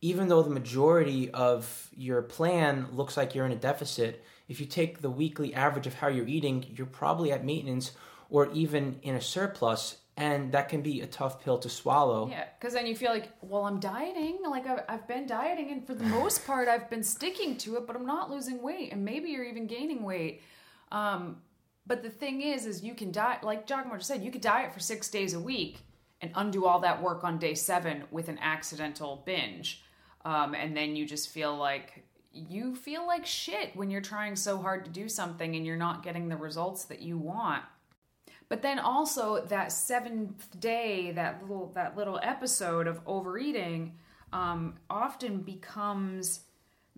[0.00, 4.66] even though the majority of your plan looks like you're in a deficit, if you
[4.66, 7.92] take the weekly average of how you're eating, you're probably at maintenance
[8.28, 9.96] or even in a surplus.
[10.18, 12.28] And that can be a tough pill to swallow.
[12.30, 14.38] Yeah, because then you feel like, well, I'm dieting.
[14.48, 17.86] Like I've, I've been dieting, and for the most part, I've been sticking to it,
[17.86, 18.92] but I'm not losing weight.
[18.92, 20.40] And maybe you're even gaining weight.
[20.90, 21.42] Um,
[21.86, 24.80] but the thing is, is you can diet, like just said, you could diet for
[24.80, 25.78] six days a week
[26.20, 29.84] and undo all that work on day seven with an accidental binge.
[30.24, 34.58] Um, and then you just feel like you feel like shit when you're trying so
[34.58, 37.62] hard to do something and you're not getting the results that you want.
[38.48, 43.94] But then also that seventh day, that little that little episode of overeating,
[44.32, 46.40] um, often becomes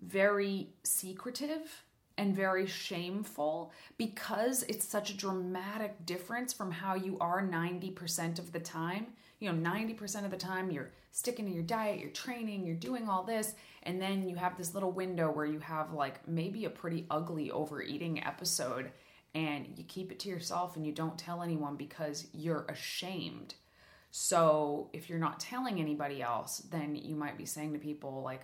[0.01, 1.83] very secretive
[2.19, 8.51] and very shameful because it's such a dramatic difference from how you are 90% of
[8.51, 9.07] the time.
[9.39, 13.07] You know, 90% of the time you're sticking to your diet, you're training, you're doing
[13.07, 16.69] all this, and then you have this little window where you have like maybe a
[16.69, 18.91] pretty ugly overeating episode
[19.33, 23.55] and you keep it to yourself and you don't tell anyone because you're ashamed.
[24.11, 28.41] So, if you're not telling anybody else, then you might be saying to people like,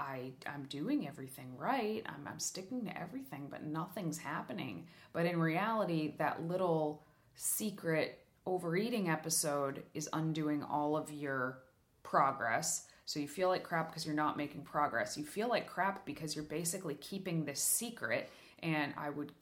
[0.00, 2.02] I I'm doing everything right.
[2.06, 4.86] I'm I'm sticking to everything, but nothing's happening.
[5.12, 11.58] But in reality, that little secret overeating episode is undoing all of your
[12.02, 12.86] progress.
[13.04, 15.18] So you feel like crap because you're not making progress.
[15.18, 18.30] You feel like crap because you're basically keeping this secret
[18.62, 19.32] and I would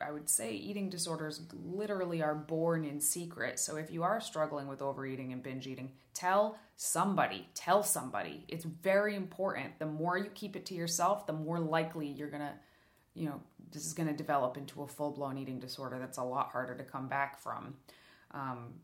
[0.00, 3.58] I would say eating disorders literally are born in secret.
[3.58, 7.48] So if you are struggling with overeating and binge eating, tell somebody.
[7.54, 8.44] Tell somebody.
[8.48, 9.78] It's very important.
[9.78, 12.54] The more you keep it to yourself, the more likely you're going to
[13.14, 13.40] you know,
[13.72, 16.74] this is going to develop into a full blown eating disorder that's a lot harder
[16.76, 17.74] to come back from.
[18.32, 18.74] Um,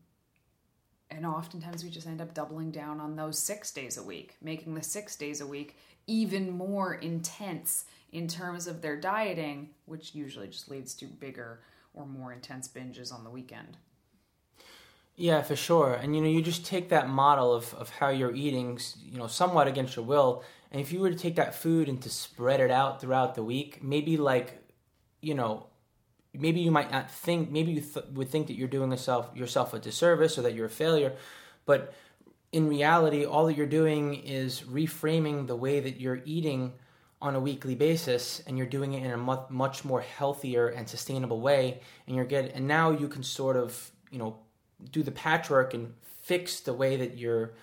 [1.09, 4.75] and oftentimes we just end up doubling down on those six days a week, making
[4.75, 10.47] the six days a week even more intense in terms of their dieting, which usually
[10.47, 11.59] just leads to bigger
[11.93, 13.77] or more intense binges on the weekend.
[15.15, 15.93] Yeah, for sure.
[15.93, 19.27] And you know, you just take that model of, of how you're eating, you know,
[19.27, 22.59] somewhat against your will, and if you were to take that food and to spread
[22.59, 24.61] it out throughout the week, maybe like,
[25.21, 25.67] you know,
[26.39, 29.73] maybe you might not think, maybe you th- would think that you're doing yourself yourself
[29.73, 31.13] a disservice or that you're a failure,
[31.65, 31.93] but
[32.51, 36.73] in reality, all that you're doing is reframing the way that you're eating
[37.21, 40.87] on a weekly basis, and you're doing it in a much, much more healthier and
[40.87, 44.37] sustainable way, and you're getting, and now you can sort of, you know,
[44.91, 47.53] do the patchwork and fix the way that you're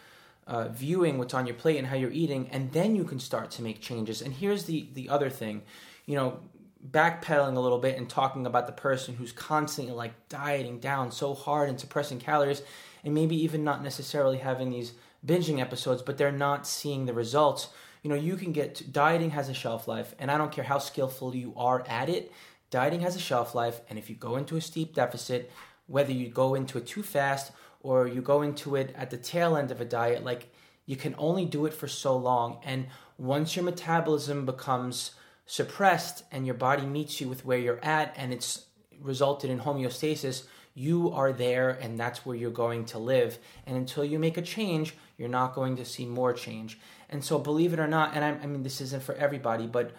[0.46, 3.50] uh, viewing what's on your plate and how you're eating, and then you can start
[3.50, 4.20] to make changes.
[4.20, 5.62] And here's the the other thing,
[6.04, 6.40] you know,
[6.90, 11.34] backpedaling a little bit and talking about the person who's constantly like dieting down so
[11.34, 12.62] hard and suppressing calories,
[13.02, 14.92] and maybe even not necessarily having these
[15.24, 17.68] binging episodes, but they're not seeing the results.
[18.02, 20.78] You know, you can get dieting has a shelf life, and I don't care how
[20.78, 22.32] skillful you are at it.
[22.70, 25.50] Dieting has a shelf life, and if you go into a steep deficit,
[25.86, 29.56] whether you go into it too fast or you go into it at the tail
[29.56, 30.52] end of a diet, like
[30.86, 32.58] you can only do it for so long.
[32.64, 32.86] And
[33.18, 35.12] once your metabolism becomes
[35.46, 38.66] suppressed and your body meets you with where you're at and it's
[39.00, 43.38] resulted in homeostasis, you are there and that's where you're going to live.
[43.66, 46.78] And until you make a change, you're not going to see more change.
[47.08, 49.92] And so, believe it or not, and I, I mean, this isn't for everybody, but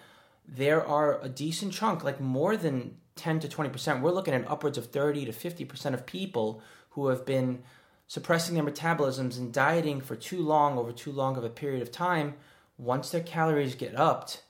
[0.47, 4.01] there are a decent chunk, like more than 10 to 20%.
[4.01, 7.63] We're looking at upwards of 30 to 50% of people who have been
[8.08, 11.91] suppressing their metabolisms and dieting for too long over too long of a period of
[11.91, 12.36] time.
[12.77, 14.41] Once their calories get upped,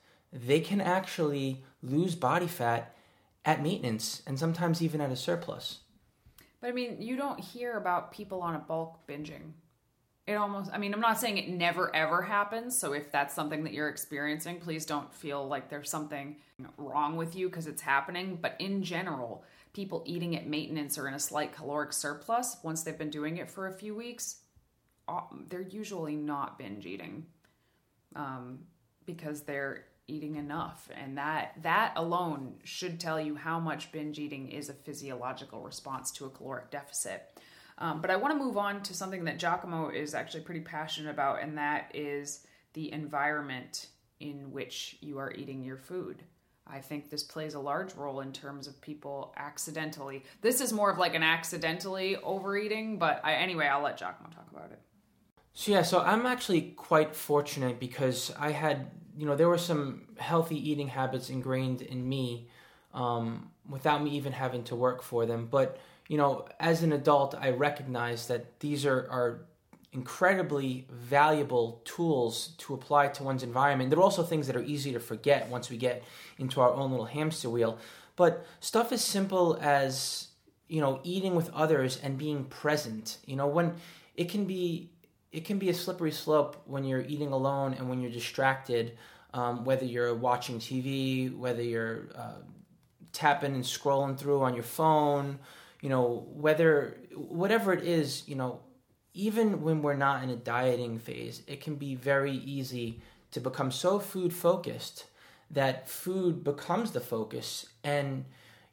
[0.44, 2.94] they can actually lose body fat
[3.44, 5.78] at maintenance and sometimes even at a surplus.
[6.60, 9.52] But I mean, you don't hear about people on a bulk binging.
[10.26, 12.76] It almost i mean i'm not saying it never ever happens.
[12.76, 16.36] So if that's something that you're experiencing please don't feel like there's something
[16.76, 18.38] wrong with you because it's happening.
[18.42, 22.98] But in general people eating at maintenance or in a slight caloric surplus once they've
[22.98, 24.38] been doing it for a few weeks
[25.06, 27.26] uh, they're usually not binge eating
[28.16, 28.58] um,
[29.04, 34.48] because they're eating enough and that that alone should tell you how much binge eating
[34.48, 37.36] is a physiological response to a caloric deficit
[37.78, 41.10] um, but I want to move on to something that Giacomo is actually pretty passionate
[41.10, 43.88] about, and that is the environment
[44.20, 46.22] in which you are eating your food.
[46.66, 50.24] I think this plays a large role in terms of people accidentally.
[50.40, 54.48] This is more of like an accidentally overeating, but I, anyway, I'll let Giacomo talk
[54.50, 54.80] about it.
[55.52, 60.02] So yeah, so I'm actually quite fortunate because I had, you know, there were some
[60.18, 62.48] healthy eating habits ingrained in me
[62.92, 65.48] um, without me even having to work for them.
[65.50, 69.40] But you know, as an adult, I recognize that these are, are
[69.92, 73.90] incredibly valuable tools to apply to one's environment.
[73.90, 76.04] They're also things that are easy to forget once we get
[76.38, 77.78] into our own little hamster wheel.
[78.14, 80.28] But stuff as simple as,
[80.68, 83.18] you know, eating with others and being present.
[83.26, 83.74] You know, when
[84.14, 84.90] it can be
[85.36, 88.96] it can be a slippery slope when you're eating alone and when you're distracted,
[89.34, 92.40] um, whether you're watching TV, whether you're uh,
[93.12, 95.38] tapping and scrolling through on your phone,
[95.82, 98.60] you know, whether whatever it is, you know,
[99.12, 103.70] even when we're not in a dieting phase, it can be very easy to become
[103.70, 105.04] so food focused
[105.50, 108.24] that food becomes the focus and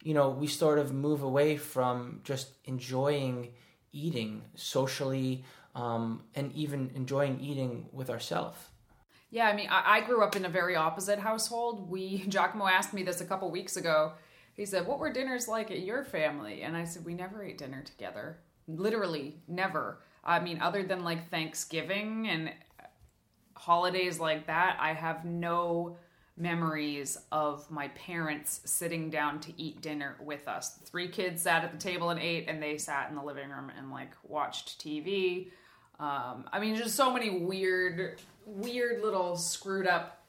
[0.02, 3.48] you know, we sort of move away from just enjoying
[3.94, 8.58] eating socially um, and even enjoying eating with ourselves.
[9.30, 11.90] Yeah, I mean, I, I, grew up in a very opposite household.
[11.90, 14.12] We Giacomo asked me this a couple weeks ago
[14.54, 16.62] he said, What were dinners like at your family?
[16.62, 18.38] And I said, We never ate dinner together.
[18.66, 20.00] Literally, never.
[20.24, 22.52] I mean, other than like Thanksgiving and
[23.54, 25.96] holidays like that, I have no
[26.36, 30.78] memories of my parents sitting down to eat dinner with us.
[30.84, 33.70] Three kids sat at the table and ate, and they sat in the living room
[33.76, 35.50] and like watched TV.
[36.00, 40.24] Um, I mean, just so many weird, weird little screwed up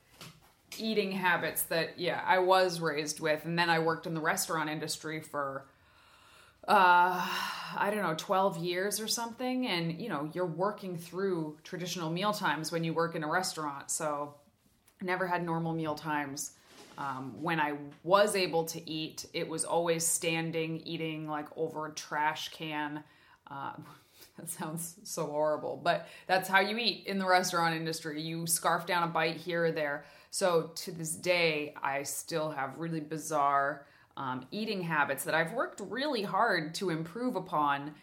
[0.78, 4.70] eating habits that yeah I was raised with, and then I worked in the restaurant
[4.70, 5.66] industry for
[6.68, 7.28] uh
[7.78, 12.34] I don't know 12 years or something, and you know you're working through traditional meal
[12.34, 14.36] times when you work in a restaurant, so
[15.02, 16.52] never had normal meal times.
[16.98, 17.74] Um, when I
[18.04, 23.04] was able to eat, it was always standing, eating like over a trash can.
[23.50, 23.74] Uh,
[24.38, 28.22] that sounds so horrible, but that's how you eat in the restaurant industry.
[28.22, 30.06] You scarf down a bite here or there.
[30.32, 33.86] So to this day, I still have really bizarre
[34.18, 37.94] um, eating habits that I've worked really hard to improve upon.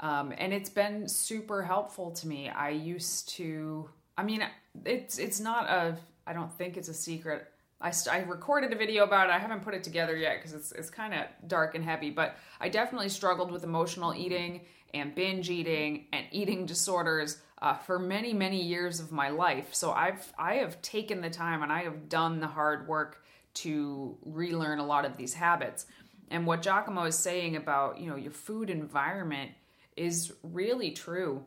[0.00, 2.48] Um, and it's been super helpful to me.
[2.48, 4.44] I used to, I mean,
[4.84, 5.96] it's it's not a,
[6.26, 7.48] I don't think it's a secret.
[7.80, 9.32] I, st- I recorded a video about it.
[9.32, 12.36] I haven't put it together yet because it's, it's kind of dark and heavy, but
[12.60, 14.62] I definitely struggled with emotional eating
[14.94, 19.74] and binge eating and eating disorders uh, for many, many years of my life.
[19.74, 24.16] So I've, I have taken the time and I have done the hard work to
[24.24, 25.86] relearn a lot of these habits.
[26.30, 29.52] And what Giacomo is saying about, you know, your food environment
[29.96, 31.44] is really true.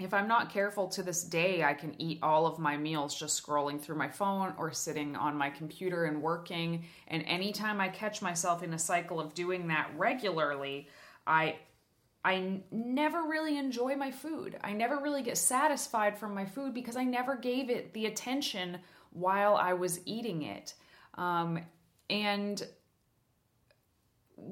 [0.00, 3.40] If I'm not careful to this day, I can eat all of my meals just
[3.40, 6.84] scrolling through my phone or sitting on my computer and working.
[7.06, 10.88] And anytime I catch myself in a cycle of doing that regularly,
[11.26, 11.56] I
[12.24, 14.58] I never really enjoy my food.
[14.64, 18.78] I never really get satisfied from my food because I never gave it the attention
[19.10, 20.72] while I was eating it.
[21.16, 21.60] Um,
[22.08, 22.66] and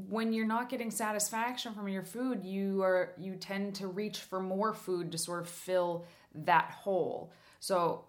[0.08, 4.40] when you're not getting satisfaction from your food, you are you tend to reach for
[4.40, 7.32] more food to sort of fill that hole.
[7.60, 8.04] So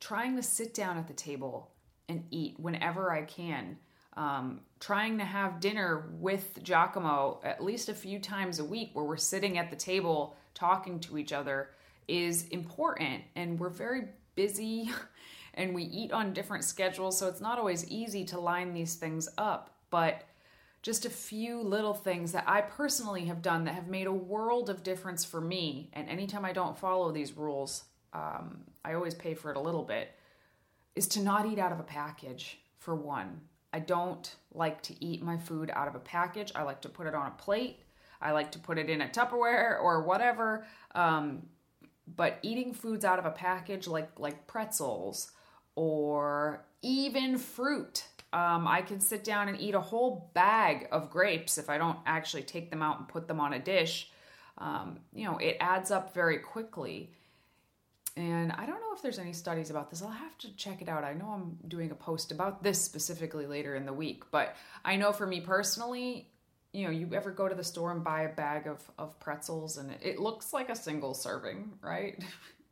[0.00, 1.70] trying to sit down at the table
[2.08, 3.78] and eat whenever I can.
[4.16, 9.04] Um, trying to have dinner with Giacomo at least a few times a week where
[9.04, 11.70] we're sitting at the table talking to each other
[12.06, 13.24] is important.
[13.34, 14.02] And we're very
[14.36, 14.90] busy
[15.54, 19.28] and we eat on different schedules, so it's not always easy to line these things
[19.38, 19.70] up.
[19.90, 20.24] But
[20.84, 24.68] just a few little things that I personally have done that have made a world
[24.68, 25.88] of difference for me.
[25.94, 29.82] And anytime I don't follow these rules, um, I always pay for it a little
[29.82, 30.10] bit,
[30.94, 33.40] is to not eat out of a package, for one.
[33.72, 36.52] I don't like to eat my food out of a package.
[36.54, 37.80] I like to put it on a plate.
[38.20, 40.66] I like to put it in a Tupperware or whatever.
[40.94, 41.46] Um,
[42.14, 45.32] but eating foods out of a package, like like pretzels
[45.74, 48.04] or even fruit.
[48.34, 51.98] Um, I can sit down and eat a whole bag of grapes if I don't
[52.04, 54.10] actually take them out and put them on a dish.
[54.58, 57.12] Um, you know, it adds up very quickly.
[58.16, 60.02] And I don't know if there's any studies about this.
[60.02, 61.04] I'll have to check it out.
[61.04, 64.96] I know I'm doing a post about this specifically later in the week, but I
[64.96, 66.28] know for me personally,
[66.72, 69.76] you know, you ever go to the store and buy a bag of, of pretzels
[69.76, 72.20] and it, it looks like a single serving, right?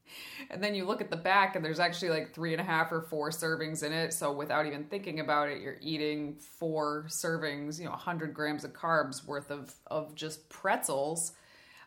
[0.50, 2.92] and then you look at the back and there's actually like three and a half
[2.92, 4.12] or four servings in it.
[4.12, 8.72] So without even thinking about it you're eating four servings you know 100 grams of
[8.72, 11.32] carbs worth of, of just pretzels.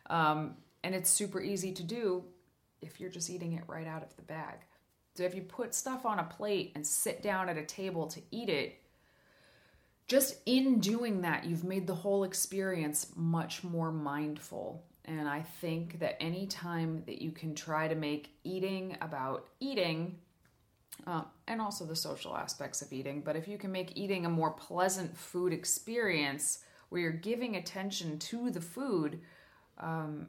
[0.08, 2.24] Um, and it's super easy to do
[2.80, 4.58] if you're just eating it right out of the bag.
[5.14, 8.20] So if you put stuff on a plate and sit down at a table to
[8.30, 8.80] eat it
[10.08, 16.00] just in doing that you've made the whole experience much more mindful and I think
[16.00, 20.18] that any time that you can try to make eating about eating,
[21.06, 24.30] uh, and also the social aspects of eating, but if you can make eating a
[24.30, 29.20] more pleasant food experience where you're giving attention to the food,
[29.78, 30.26] um,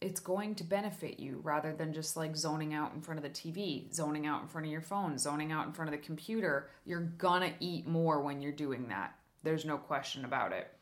[0.00, 3.30] it's going to benefit you rather than just like zoning out in front of the
[3.30, 6.70] TV, zoning out in front of your phone, zoning out in front of the computer.
[6.86, 9.14] You're gonna eat more when you're doing that.
[9.42, 10.72] There's no question about it.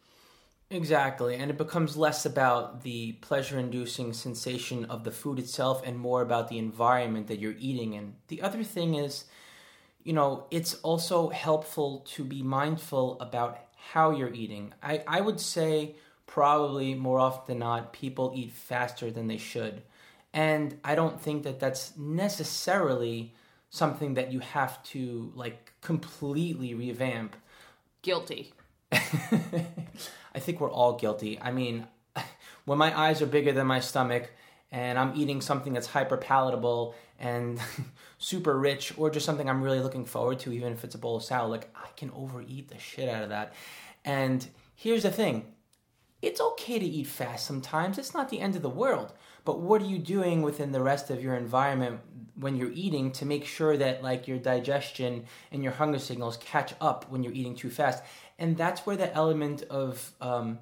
[0.70, 5.98] Exactly, and it becomes less about the pleasure inducing sensation of the food itself and
[5.98, 8.14] more about the environment that you're eating in.
[8.28, 9.24] The other thing is,
[10.04, 14.74] you know, it's also helpful to be mindful about how you're eating.
[14.82, 15.96] I, I would say
[16.26, 19.82] probably more often than not, people eat faster than they should.
[20.34, 23.34] And I don't think that that's necessarily
[23.70, 27.36] something that you have to like completely revamp.
[28.02, 28.52] Guilty.
[30.34, 31.38] I think we're all guilty.
[31.40, 31.86] I mean,
[32.64, 34.30] when my eyes are bigger than my stomach
[34.70, 37.60] and I'm eating something that's hyper palatable and
[38.18, 41.16] super rich or just something I'm really looking forward to, even if it's a bowl
[41.16, 43.54] of salad, like I can overeat the shit out of that.
[44.04, 45.52] And here's the thing
[46.20, 49.12] it's okay to eat fast sometimes, it's not the end of the world.
[49.44, 52.00] But what are you doing within the rest of your environment
[52.34, 56.74] when you're eating to make sure that like your digestion and your hunger signals catch
[56.80, 58.02] up when you're eating too fast?
[58.38, 60.58] And that's where the element of um,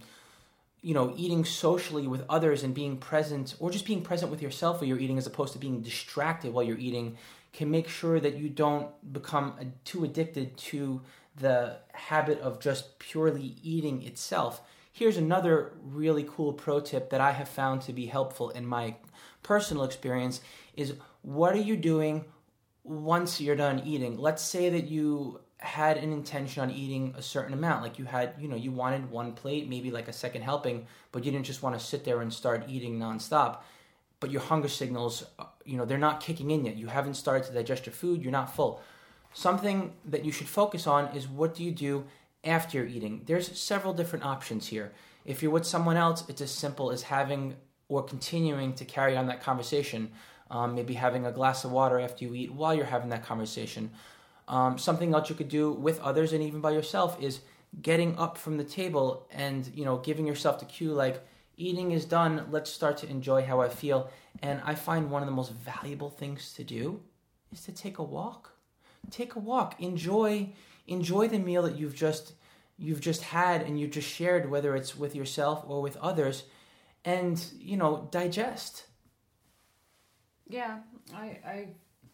[0.82, 4.80] you know eating socially with others and being present or just being present with yourself
[4.80, 7.16] while you're eating as opposed to being distracted while you're eating
[7.52, 9.54] can make sure that you don't become
[9.84, 11.00] too addicted to
[11.36, 14.60] the habit of just purely eating itself.
[14.92, 18.96] Here's another really cool pro tip that i have found to be helpful in my
[19.42, 20.40] personal experience
[20.74, 22.24] is what are you doing
[22.84, 24.18] once you're done eating?
[24.18, 28.34] Let's say that you had an intention on eating a certain amount like you had
[28.38, 31.62] you know you wanted one plate maybe like a second helping but you didn't just
[31.62, 33.60] want to sit there and start eating nonstop
[34.20, 36.76] but your hunger signals, uh, you know, they're not kicking in yet.
[36.76, 38.22] You haven't started to digest your food.
[38.22, 38.80] You're not full.
[39.32, 42.06] Something that you should focus on is what do you do
[42.42, 43.22] after you're eating.
[43.26, 44.92] There's several different options here.
[45.24, 47.56] If you're with someone else, it's as simple as having
[47.88, 50.10] or continuing to carry on that conversation.
[50.48, 53.90] Um, maybe having a glass of water after you eat while you're having that conversation.
[54.48, 57.40] Um, something else you could do with others and even by yourself is
[57.82, 61.26] getting up from the table and you know giving yourself the cue like
[61.56, 64.10] eating is done let's start to enjoy how i feel.
[64.42, 67.00] And i find one of the most valuable things to do
[67.52, 68.52] is to take a walk.
[69.10, 69.80] Take a walk.
[69.80, 70.52] Enjoy
[70.86, 72.34] enjoy the meal that you've just
[72.78, 76.44] you've just had and you just shared whether it's with yourself or with others
[77.04, 78.86] and you know digest.
[80.48, 80.78] Yeah
[81.14, 81.68] i i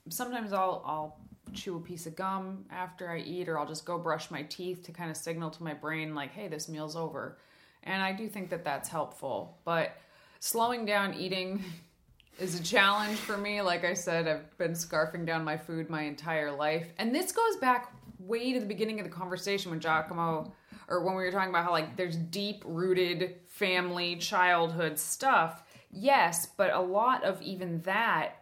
[0.08, 1.21] sometimes i'll i'll
[1.54, 4.84] chew a piece of gum after I eat, or I'll just go brush my teeth
[4.84, 7.38] to kind of signal to my brain, like, hey, this meal's over.
[7.84, 9.58] And I do think that that's helpful.
[9.64, 9.96] But
[10.40, 11.62] slowing down eating
[12.38, 13.60] is a challenge for me.
[13.62, 16.88] Like I said, I've been scarfing down my food my entire life.
[16.98, 20.52] And this goes back way to the beginning of the conversation when Giacomo,
[20.88, 25.62] or when we were talking about how, like, there's deep rooted family, childhood stuff.
[25.90, 28.36] Yes, but a lot of even that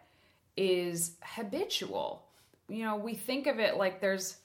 [0.55, 2.25] is habitual
[2.71, 4.37] you know, we think of it like there's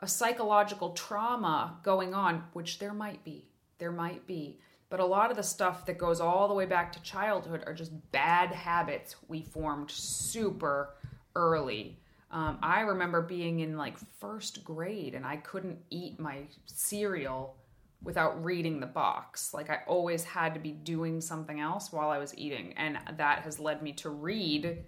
[0.00, 3.48] a psychological trauma going on, which there might be.
[3.78, 4.60] There might be.
[4.88, 7.74] But a lot of the stuff that goes all the way back to childhood are
[7.74, 10.94] just bad habits we formed super
[11.34, 11.98] early.
[12.30, 17.56] Um, I remember being in like first grade and I couldn't eat my cereal
[18.02, 19.54] without reading the box.
[19.54, 22.74] Like I always had to be doing something else while I was eating.
[22.76, 24.84] And that has led me to read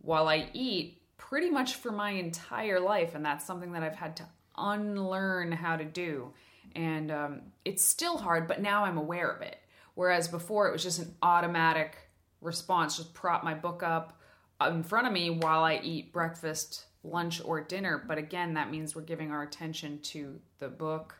[0.00, 4.16] while I eat pretty much for my entire life, and that's something that I've had
[4.16, 6.32] to unlearn how to do.
[6.74, 9.58] And um, it's still hard, but now I'm aware of it.
[9.94, 11.96] Whereas before, it was just an automatic
[12.40, 14.20] response just prop my book up
[14.64, 18.02] in front of me while I eat breakfast, lunch, or dinner.
[18.06, 21.16] But again, that means we're giving our attention to the book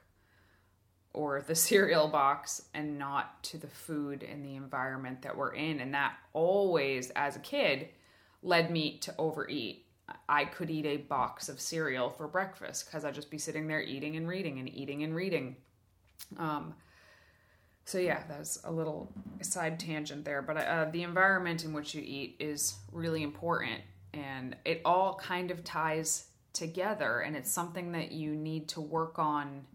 [1.12, 5.80] or the cereal box and not to the food and the environment that we're in.
[5.80, 7.88] And that always, as a kid,
[8.42, 9.86] led me to overeat.
[10.28, 13.82] I could eat a box of cereal for breakfast because I'd just be sitting there
[13.82, 15.56] eating and reading and eating and reading.
[16.36, 16.74] Um,
[17.84, 22.02] so yeah, that's a little side tangent there, but uh, the environment in which you
[22.04, 23.80] eat is really important,
[24.12, 29.18] and it all kind of ties together, and it's something that you need to work
[29.18, 29.66] on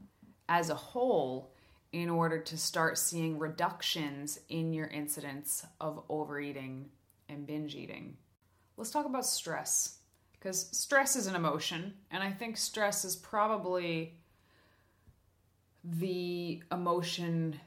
[0.48, 1.54] as a whole
[1.92, 6.90] in order to start seeing reductions in your incidence of overeating
[7.30, 8.18] and binge eating.
[8.78, 10.00] Let's talk about stress
[10.44, 14.18] because stress is an emotion, and I think stress is probably
[15.86, 17.58] the emotion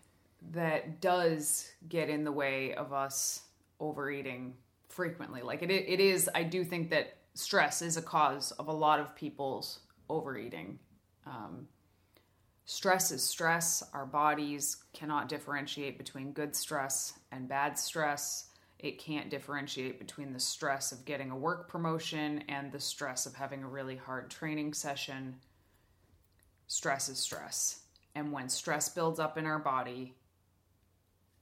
[0.53, 3.45] that does get in the way of us
[3.81, 4.53] overeating
[4.91, 5.41] frequently.
[5.41, 9.01] Like it, it is, I do think that stress is a cause of a lot
[9.01, 10.79] of people's overeating.
[11.25, 11.67] Um,
[12.67, 13.83] stress is stress.
[13.95, 20.41] Our bodies cannot differentiate between good stress and bad stress it can't differentiate between the
[20.41, 24.75] stress of getting a work promotion and the stress of having a really hard training
[24.75, 25.37] session.
[26.67, 27.81] Stress is stress.
[28.15, 30.15] And when stress builds up in our body,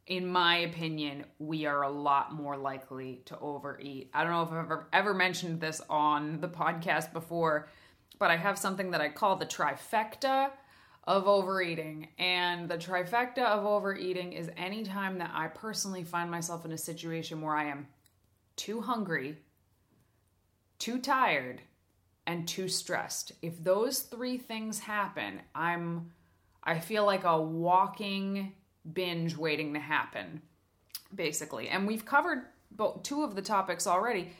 [0.06, 4.10] in my opinion, we are a lot more likely to overeat.
[4.12, 7.68] I don't know if I've ever, ever mentioned this on the podcast before,
[8.18, 10.50] but I have something that I call the trifecta
[11.06, 12.08] of overeating.
[12.18, 17.40] And the trifecta of overeating is anytime that I personally find myself in a situation
[17.40, 17.86] where I am
[18.56, 19.36] too hungry,
[20.78, 21.60] too tired,
[22.26, 23.32] and too stressed.
[23.42, 26.10] If those three things happen, I'm
[26.62, 28.54] I feel like a walking
[28.90, 30.40] binge waiting to happen
[31.14, 31.68] basically.
[31.68, 34.30] And we've covered both two of the topics already.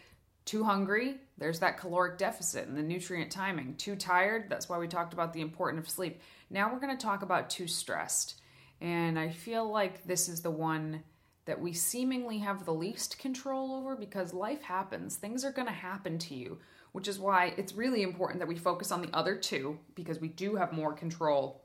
[0.45, 3.77] Too hungry, there's that caloric deficit and the nutrient timing.
[3.77, 6.21] Too tired, that's why we talked about the importance of sleep.
[6.55, 8.41] Now we're going to talk about too stressed.
[8.81, 11.03] And I feel like this is the one
[11.47, 15.17] that we seemingly have the least control over because life happens.
[15.17, 16.59] Things are going to happen to you,
[16.93, 20.29] which is why it's really important that we focus on the other two because we
[20.29, 21.65] do have more control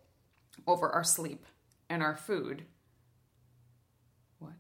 [0.66, 1.46] over our sleep
[1.88, 2.64] and our food.
[4.40, 4.54] What?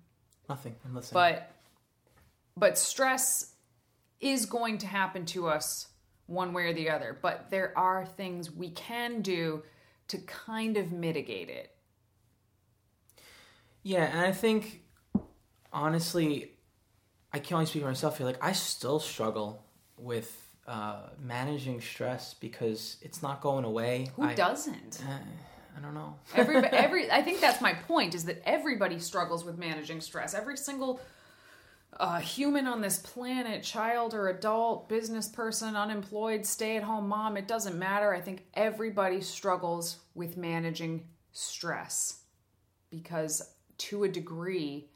[0.47, 0.75] Nothing.
[0.85, 1.15] I'm listening.
[1.15, 1.51] But
[2.55, 3.55] but stress
[4.19, 5.87] is going to happen to us
[6.27, 9.63] one way or the other, but there are things we can do
[10.09, 11.71] to kind of mitigate it.
[13.81, 14.83] Yeah, and I think
[15.71, 16.51] honestly,
[17.31, 18.27] I can only speak for myself here.
[18.27, 19.63] Like, I still struggle
[19.97, 20.35] with
[20.67, 24.07] uh, managing stress because it's not going away.
[24.15, 25.01] Who I, doesn't?
[25.07, 25.13] Uh,
[25.77, 26.15] I don't know.
[26.35, 30.33] every, every, I think that's my point is that everybody struggles with managing stress.
[30.33, 30.99] Every single
[31.93, 37.35] a human on this planet, child or adult, business person, unemployed, stay at home mom,
[37.35, 38.13] it doesn't matter.
[38.13, 42.21] I think everybody struggles with managing stress
[42.89, 43.41] because
[43.77, 44.89] to a degree,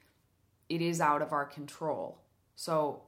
[0.69, 2.21] it is out of our control.
[2.55, 3.03] So,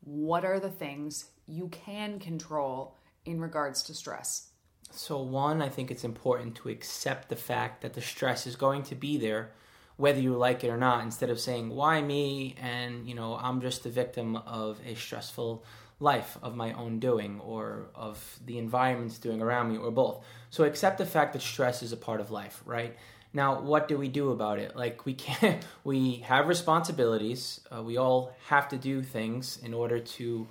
[0.00, 4.50] what are the things you can control in regards to stress?
[4.90, 8.82] So, one, I think it's important to accept the fact that the stress is going
[8.84, 9.52] to be there
[9.96, 12.54] whether you like it or not instead of saying why me?
[12.60, 15.64] and you know i'm just the victim of a stressful
[16.00, 20.24] life of my own doing or of the environment's doing around me or both.
[20.50, 22.96] So accept the fact that stress is a part of life right?
[23.32, 24.76] Now what do we do about it?
[24.76, 29.98] Like we can't we have responsibilities uh, we all have to do things in order
[29.98, 30.46] to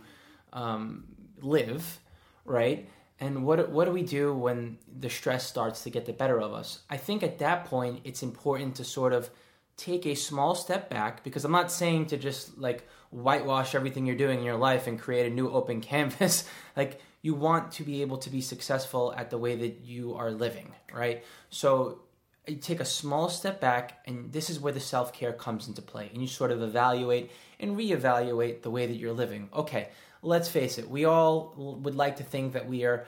[0.52, 1.06] um,
[1.42, 2.00] live
[2.46, 2.90] right
[3.24, 6.54] and what what do we do when the stress starts to get the better of
[6.54, 6.80] us?
[6.90, 9.30] I think at that point it's important to sort of
[9.78, 14.18] take a small step back because I'm not saying to just like whitewash everything you're
[14.18, 16.44] doing in your life and create a new open canvas.
[16.76, 20.30] like you want to be able to be successful at the way that you are
[20.30, 21.24] living, right?
[21.50, 22.02] So
[22.46, 26.10] you take a small step back and this is where the self-care comes into play
[26.12, 29.48] and you sort of evaluate and reevaluate the way that you're living.
[29.54, 29.88] Okay,
[30.24, 33.06] let's face it, we all would like to think that we are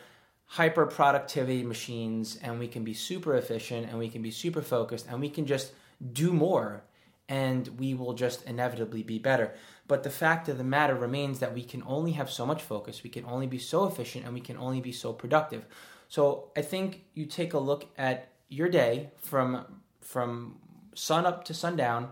[0.47, 5.07] hyper productivity machines and we can be super efficient and we can be super focused
[5.09, 5.71] and we can just
[6.13, 6.83] do more
[7.27, 9.53] and we will just inevitably be better.
[9.87, 13.03] But the fact of the matter remains that we can only have so much focus,
[13.03, 15.65] we can only be so efficient, and we can only be so productive.
[16.07, 20.57] So I think you take a look at your day from from
[20.93, 22.09] sun up to sundown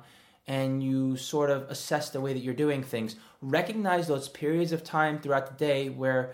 [0.48, 3.16] and you sort of assess the way that you're doing things.
[3.44, 6.34] Recognize those periods of time throughout the day where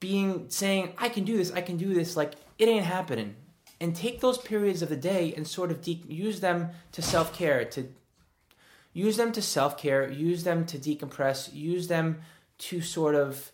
[0.00, 3.36] being saying, I can do this, I can do this, like it ain't happening.
[3.80, 7.32] And take those periods of the day and sort of de- use them to self
[7.32, 7.88] care, to
[8.92, 12.20] use them to self care, use them to decompress, use them
[12.58, 13.52] to sort of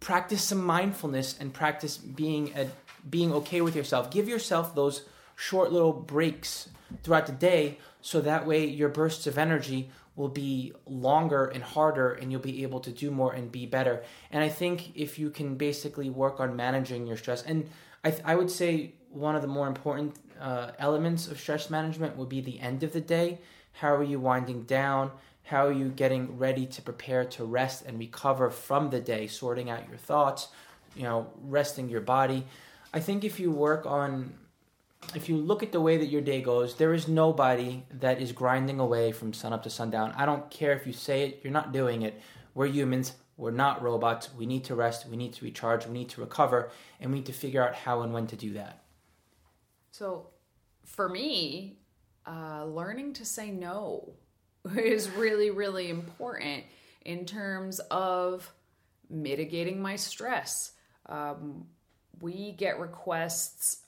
[0.00, 2.68] practice some mindfulness and practice being a,
[3.08, 4.10] being okay with yourself.
[4.10, 5.02] Give yourself those
[5.36, 6.68] short little breaks
[7.02, 12.12] throughout the day so that way your bursts of energy will be longer and harder
[12.12, 14.02] and you'll be able to do more and be better.
[14.30, 17.68] And i think if you can basically work on managing your stress and
[18.04, 22.16] i, th- I would say one of the more important uh, elements of stress management
[22.16, 23.38] would be the end of the day.
[23.72, 25.10] How are you winding down?
[25.42, 29.26] How are you getting ready to prepare to rest and recover from the day?
[29.26, 30.48] Sorting out your thoughts
[30.94, 32.46] you know resting your body.
[32.92, 34.34] I think if you work on
[35.14, 38.32] if you look at the way that your day goes, there is nobody that is
[38.32, 40.12] grinding away from sun up to sundown.
[40.16, 42.20] I don't care if you say it, you're not doing it.
[42.54, 44.32] We're humans, we're not robots.
[44.34, 46.70] We need to rest, we need to recharge, we need to recover,
[47.00, 48.82] and we need to figure out how and when to do that.
[49.90, 50.28] So,
[50.84, 51.78] for me,
[52.26, 54.12] uh, learning to say no
[54.76, 56.64] is really, really important
[57.04, 58.52] in terms of
[59.08, 60.72] mitigating my stress.
[61.06, 61.66] Um,
[62.20, 63.78] we get requests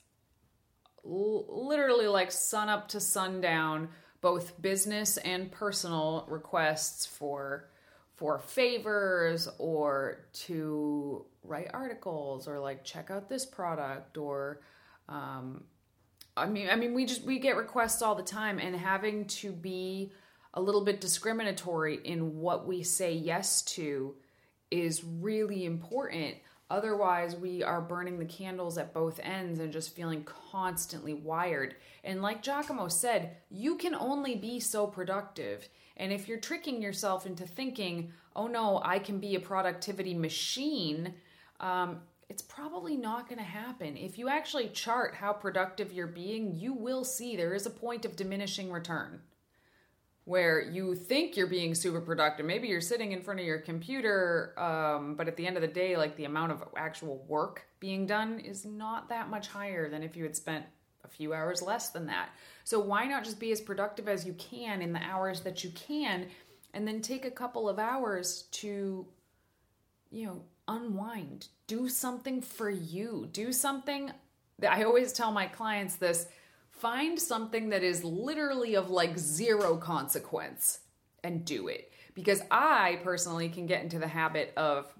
[1.04, 3.88] literally like sun up to sundown,
[4.20, 7.68] both business and personal requests for
[8.14, 14.60] for favors or to write articles or like check out this product or
[15.08, 15.64] um,
[16.36, 19.50] I mean I mean we just we get requests all the time and having to
[19.50, 20.12] be
[20.54, 24.14] a little bit discriminatory in what we say yes to
[24.70, 26.36] is really important
[26.72, 31.74] Otherwise, we are burning the candles at both ends and just feeling constantly wired.
[32.02, 35.68] And like Giacomo said, you can only be so productive.
[35.98, 41.12] And if you're tricking yourself into thinking, oh no, I can be a productivity machine,
[41.60, 42.00] um,
[42.30, 43.98] it's probably not going to happen.
[43.98, 48.06] If you actually chart how productive you're being, you will see there is a point
[48.06, 49.20] of diminishing return
[50.24, 52.46] where you think you're being super productive.
[52.46, 55.68] Maybe you're sitting in front of your computer, um, but at the end of the
[55.68, 60.02] day, like the amount of actual work being done is not that much higher than
[60.02, 60.64] if you had spent
[61.04, 62.28] a few hours less than that.
[62.62, 65.70] So why not just be as productive as you can in the hours that you
[65.70, 66.28] can
[66.72, 69.06] and then take a couple of hours to
[70.12, 73.28] you know, unwind, do something for you.
[73.32, 74.12] Do something
[74.68, 76.26] I always tell my clients this
[76.82, 80.80] find something that is literally of like zero consequence
[81.22, 81.92] and do it.
[82.12, 84.92] Because I personally can get into the habit of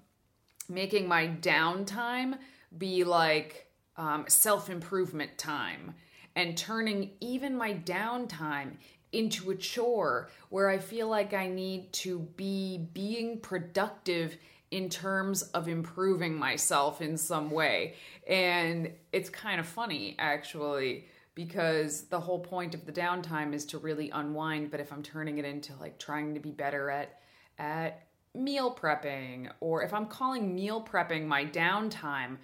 [0.69, 2.37] making my downtime
[2.77, 3.67] be like
[3.97, 5.93] um, self improvement time
[6.37, 8.77] and turning even my downtime
[9.11, 14.37] into a chore where I feel like I need to be being productive
[14.71, 17.95] in terms of improving myself in some way.
[18.25, 23.77] And it's kind of funny actually because the whole point of the downtime is to
[23.77, 24.71] really unwind.
[24.71, 27.19] But if i'm turning it into like trying to be better at
[27.57, 32.37] at meal prepping or if i'm calling meal prepping my downtime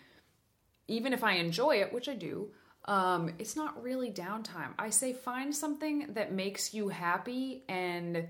[0.88, 2.52] even if i enjoy it which i do
[2.86, 4.74] um, it's not really downtime.
[4.80, 8.28] I say find something that makes you happy and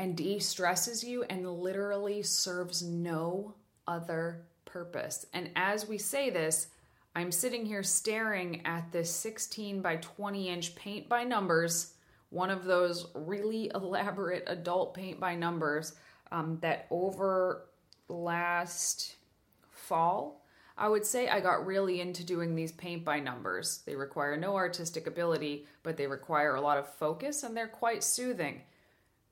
[0.00, 3.56] and de-stresses you and literally serves no
[3.88, 5.26] other purpose.
[5.34, 6.68] And as we say this
[7.18, 11.94] I'm sitting here staring at this 16 by 20 inch paint by numbers,
[12.30, 15.94] one of those really elaborate adult paint by numbers
[16.30, 17.64] um, that over
[18.06, 19.16] last
[19.72, 20.44] fall,
[20.76, 23.82] I would say I got really into doing these paint by numbers.
[23.84, 28.04] They require no artistic ability, but they require a lot of focus and they're quite
[28.04, 28.62] soothing.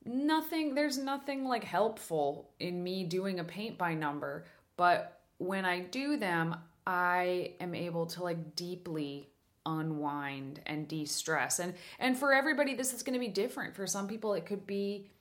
[0.03, 4.43] Nothing, there's nothing like helpful in me doing a paint by number,
[4.75, 6.57] but when I do them,
[6.87, 9.29] I am able to like deeply
[9.65, 11.59] unwind and de-stress.
[11.59, 13.75] And and for everybody this is going to be different.
[13.75, 15.11] For some people it could be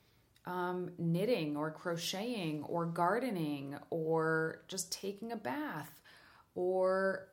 [0.46, 6.00] um, knitting or crocheting or gardening or just taking a bath
[6.54, 7.26] or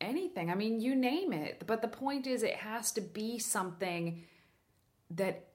[0.00, 0.50] anything.
[0.50, 1.64] I mean, you name it.
[1.66, 4.24] But the point is, it has to be something
[5.10, 5.48] that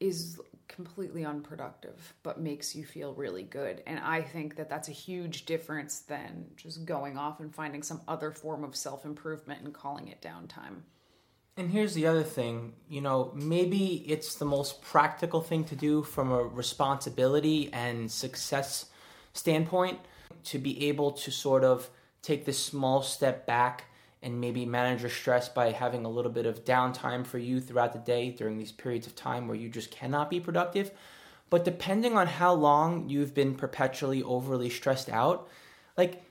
[0.00, 3.82] is completely unproductive but makes you feel really good.
[3.86, 8.00] And i think that that's a huge difference than just going off and finding some
[8.08, 10.82] other form of self-improvement and calling it downtime.
[11.56, 16.02] And here's the other thing you know maybe it's the most practical thing to do
[16.02, 18.86] from a responsibility and success
[19.32, 19.98] standpoint
[20.44, 21.88] to be able to sort of
[22.22, 23.84] take this small step back
[24.26, 27.92] and maybe manage your stress by having a little bit of downtime for you throughout
[27.92, 30.90] the day during these periods of time where you just cannot be productive.
[31.48, 35.48] But depending on how long you've been perpetually overly stressed out,
[35.96, 36.24] like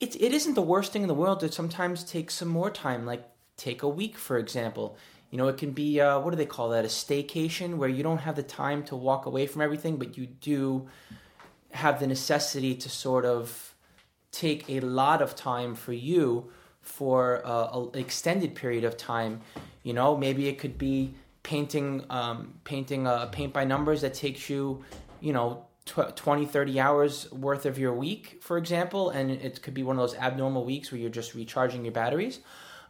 [0.00, 3.06] it, it isn't the worst thing in the world to sometimes take some more time,
[3.06, 3.24] like
[3.56, 4.98] take a week, for example.
[5.30, 6.84] You know, it can be, uh, what do they call that?
[6.84, 10.26] A staycation where you don't have the time to walk away from everything, but you
[10.26, 10.88] do
[11.70, 13.74] have the necessity to sort of
[14.30, 16.52] take a lot of time for you
[16.90, 19.40] for an extended period of time.
[19.82, 24.50] You know, maybe it could be painting um, painting a paint by numbers that takes
[24.50, 24.84] you,
[25.20, 29.74] you know, tw- 20, 30 hours worth of your week, for example, and it could
[29.74, 32.40] be one of those abnormal weeks where you're just recharging your batteries.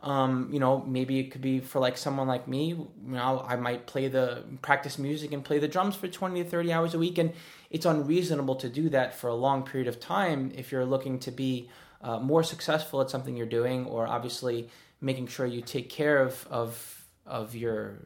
[0.02, 2.68] Um, you know, maybe it could be for like someone like me.
[2.68, 6.48] You know, I might play the practice music and play the drums for 20 to
[6.48, 7.34] 30 hours a week, and
[7.70, 11.30] it's unreasonable to do that for a long period of time if you're looking to
[11.30, 11.68] be
[12.00, 14.68] uh, more successful at something you're doing, or obviously
[15.00, 17.98] making sure you take care of of of your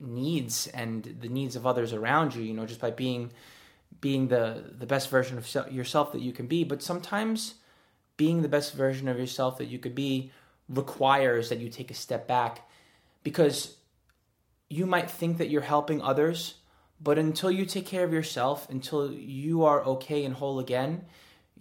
[0.00, 2.42] needs and the needs of others around you.
[2.42, 3.32] You know, just by being
[4.00, 6.64] being the the best version of yourself that you can be.
[6.64, 7.54] But sometimes
[8.16, 10.30] being the best version of yourself that you could be
[10.68, 12.68] requires that you take a step back
[13.22, 13.76] because
[14.68, 16.54] you might think that you're helping others,
[17.00, 21.04] but until you take care of yourself, until you are okay and whole again,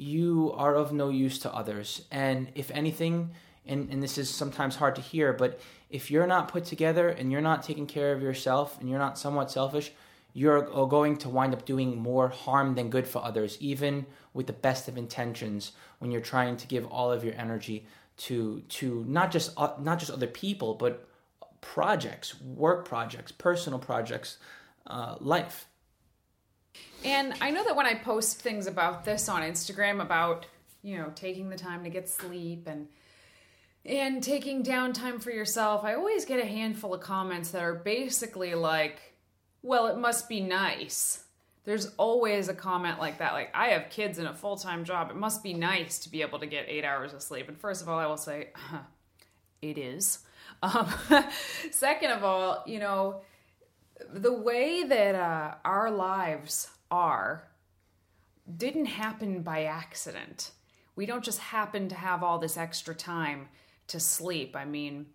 [0.01, 2.05] you are of no use to others.
[2.11, 3.31] And if anything,
[3.67, 5.59] and, and this is sometimes hard to hear, but
[5.91, 9.19] if you're not put together and you're not taking care of yourself and you're not
[9.19, 9.91] somewhat selfish,
[10.33, 14.53] you're going to wind up doing more harm than good for others, even with the
[14.53, 17.85] best of intentions when you're trying to give all of your energy
[18.17, 21.07] to to not just uh, not just other people, but
[21.59, 24.37] projects, work projects, personal projects,
[24.87, 25.67] uh, life.
[27.03, 30.45] And I know that when I post things about this on Instagram about,
[30.83, 32.87] you know, taking the time to get sleep and
[33.83, 38.53] and taking downtime for yourself, I always get a handful of comments that are basically
[38.53, 39.15] like,
[39.63, 41.23] well, it must be nice.
[41.63, 43.33] There's always a comment like that.
[43.33, 45.09] Like, I have kids and a full time job.
[45.09, 47.47] It must be nice to be able to get eight hours of sleep.
[47.47, 48.49] And first of all, I will say,
[49.61, 50.19] it is.
[50.61, 50.91] Um,
[51.71, 53.21] second of all, you know,
[54.13, 57.47] the way that uh, our lives are
[58.57, 60.51] didn't happen by accident.
[60.95, 63.47] We don't just happen to have all this extra time
[63.87, 64.55] to sleep.
[64.55, 65.07] I mean,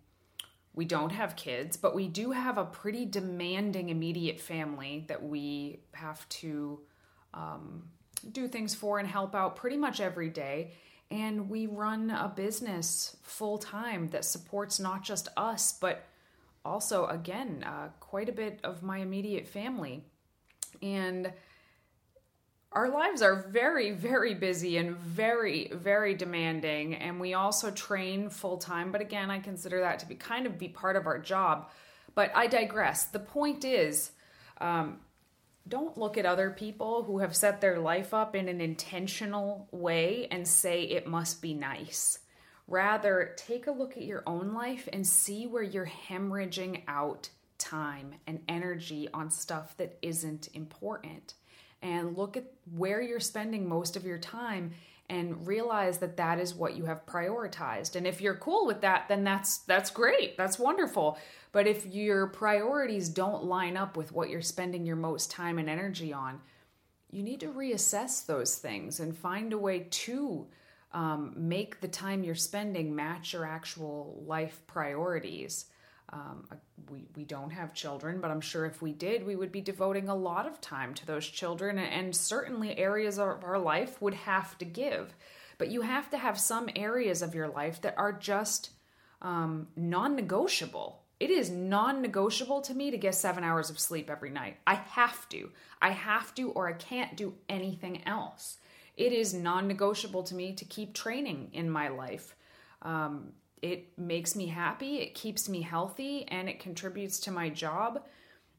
[0.74, 5.80] we don't have kids, but we do have a pretty demanding immediate family that we
[5.92, 6.80] have to
[7.34, 7.84] um,
[8.32, 10.72] do things for and help out pretty much every day.
[11.10, 16.04] And we run a business full time that supports not just us, but
[16.64, 20.04] also, again, uh, quite a bit of my immediate family.
[20.82, 21.32] And
[22.76, 26.94] our lives are very, very busy and very, very demanding.
[26.94, 28.92] And we also train full time.
[28.92, 31.70] But again, I consider that to be kind of be part of our job.
[32.14, 33.04] But I digress.
[33.04, 34.10] The point is,
[34.60, 35.00] um,
[35.66, 40.28] don't look at other people who have set their life up in an intentional way
[40.30, 42.18] and say it must be nice.
[42.68, 48.16] Rather, take a look at your own life and see where you're hemorrhaging out time
[48.26, 51.32] and energy on stuff that isn't important.
[51.82, 54.72] And look at where you're spending most of your time
[55.08, 57.94] and realize that that is what you have prioritized.
[57.94, 60.36] And if you're cool with that, then that's that's great.
[60.36, 61.18] That's wonderful.
[61.52, 65.70] But if your priorities don't line up with what you're spending your most time and
[65.70, 66.40] energy on,
[67.10, 70.46] you need to reassess those things and find a way to
[70.92, 75.66] um, make the time you're spending match your actual life priorities.
[76.10, 76.46] Um,
[76.90, 80.08] we, we don't have children, but I'm sure if we did, we would be devoting
[80.08, 84.56] a lot of time to those children, and certainly areas of our life would have
[84.58, 85.14] to give.
[85.58, 88.70] But you have to have some areas of your life that are just
[89.22, 91.02] um, non negotiable.
[91.18, 94.58] It is non negotiable to me to get seven hours of sleep every night.
[94.66, 95.50] I have to.
[95.80, 98.58] I have to, or I can't do anything else.
[98.96, 102.36] It is non negotiable to me to keep training in my life.
[102.82, 103.32] Um,
[103.72, 108.02] it makes me happy, it keeps me healthy, and it contributes to my job.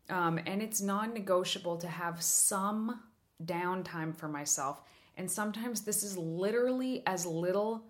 [0.10, 3.02] Um, and it's non negotiable to have some
[3.44, 4.82] downtime for myself.
[5.18, 7.84] And sometimes this is literally as little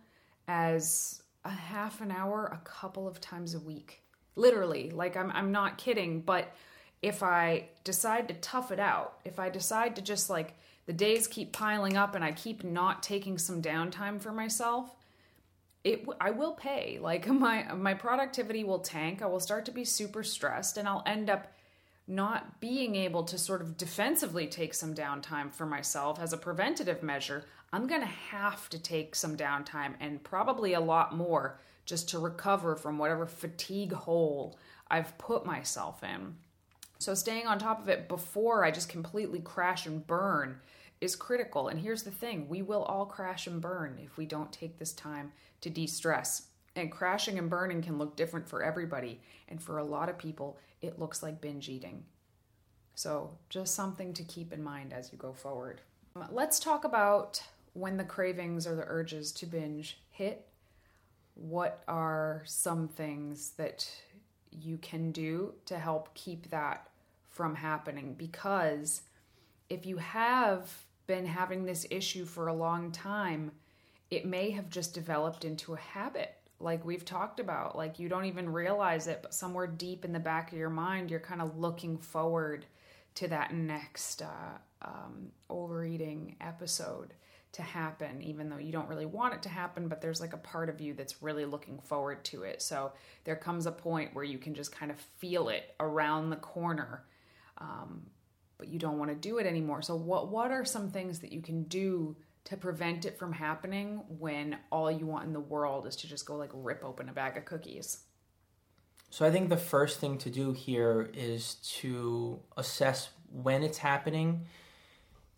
[0.48, 4.02] as a half an hour a couple of times a week.
[4.36, 6.22] Literally, like I'm, I'm not kidding.
[6.22, 6.54] But
[7.02, 10.56] if I decide to tough it out, if I decide to just like
[10.86, 14.96] the days keep piling up and I keep not taking some downtime for myself,
[15.88, 17.00] it I will pay.
[17.02, 19.22] Like my my productivity will tank.
[19.22, 21.48] I will start to be super stressed and I'll end up
[22.10, 27.04] not being able to sort of defensively take some downtime for myself as a preventative
[27.04, 27.44] measure.
[27.74, 32.20] I'm going to have to take some downtime and probably a lot more just to
[32.20, 34.58] recover from whatever fatigue hole
[34.90, 36.36] I've put myself in.
[36.98, 40.62] So staying on top of it before I just completely crash and burn
[41.02, 41.68] is critical.
[41.68, 44.94] And here's the thing we will all crash and burn if we don't take this
[44.94, 45.32] time
[45.62, 46.48] to de stress.
[46.76, 49.20] And crashing and burning can look different for everybody.
[49.48, 52.04] And for a lot of people, it looks like binge eating.
[52.94, 55.82] So, just something to keep in mind as you go forward.
[56.32, 57.42] Let's talk about
[57.74, 60.48] when the cravings or the urges to binge hit.
[61.36, 63.88] What are some things that
[64.52, 66.90] you can do to help keep that
[67.30, 68.16] from happening?
[68.18, 69.04] Because
[69.70, 70.72] if you have
[71.08, 73.52] been having this issue for a long time,
[74.12, 78.26] it may have just developed into a habit like we've talked about like you don't
[78.26, 81.56] even realize it but somewhere deep in the back of your mind you're kind of
[81.56, 82.66] looking forward
[83.14, 87.14] to that next uh, um, overeating episode
[87.52, 90.38] to happen even though you don't really want it to happen but there's like a
[90.38, 92.62] part of you that's really looking forward to it.
[92.62, 92.92] So
[93.24, 97.06] there comes a point where you can just kind of feel it around the corner
[97.58, 98.04] um,
[98.58, 101.32] but you don't want to do it anymore so what what are some things that
[101.32, 102.16] you can do
[102.48, 106.26] to prevent it from happening when all you want in the world is to just
[106.26, 108.04] go like rip open a bag of cookies.
[109.10, 114.46] So I think the first thing to do here is to assess when it's happening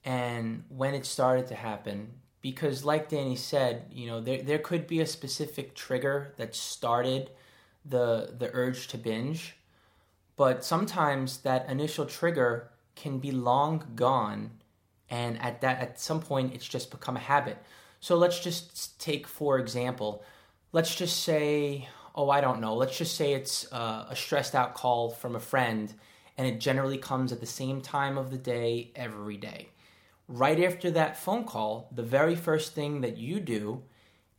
[0.06, 2.12] and when it started to happen
[2.42, 7.32] because like Danny said, you know, there there could be a specific trigger that started
[7.84, 9.56] the the urge to binge,
[10.36, 14.52] but sometimes that initial trigger can be long gone
[15.10, 17.58] and at that at some point it's just become a habit.
[18.00, 20.24] So let's just take for example
[20.72, 24.76] let's just say oh i don't know let's just say it's uh, a stressed out
[24.76, 25.94] call from a friend
[26.40, 29.68] and it generally comes at the same time of the day every day.
[30.30, 33.84] Right after that phone call the very first thing that you do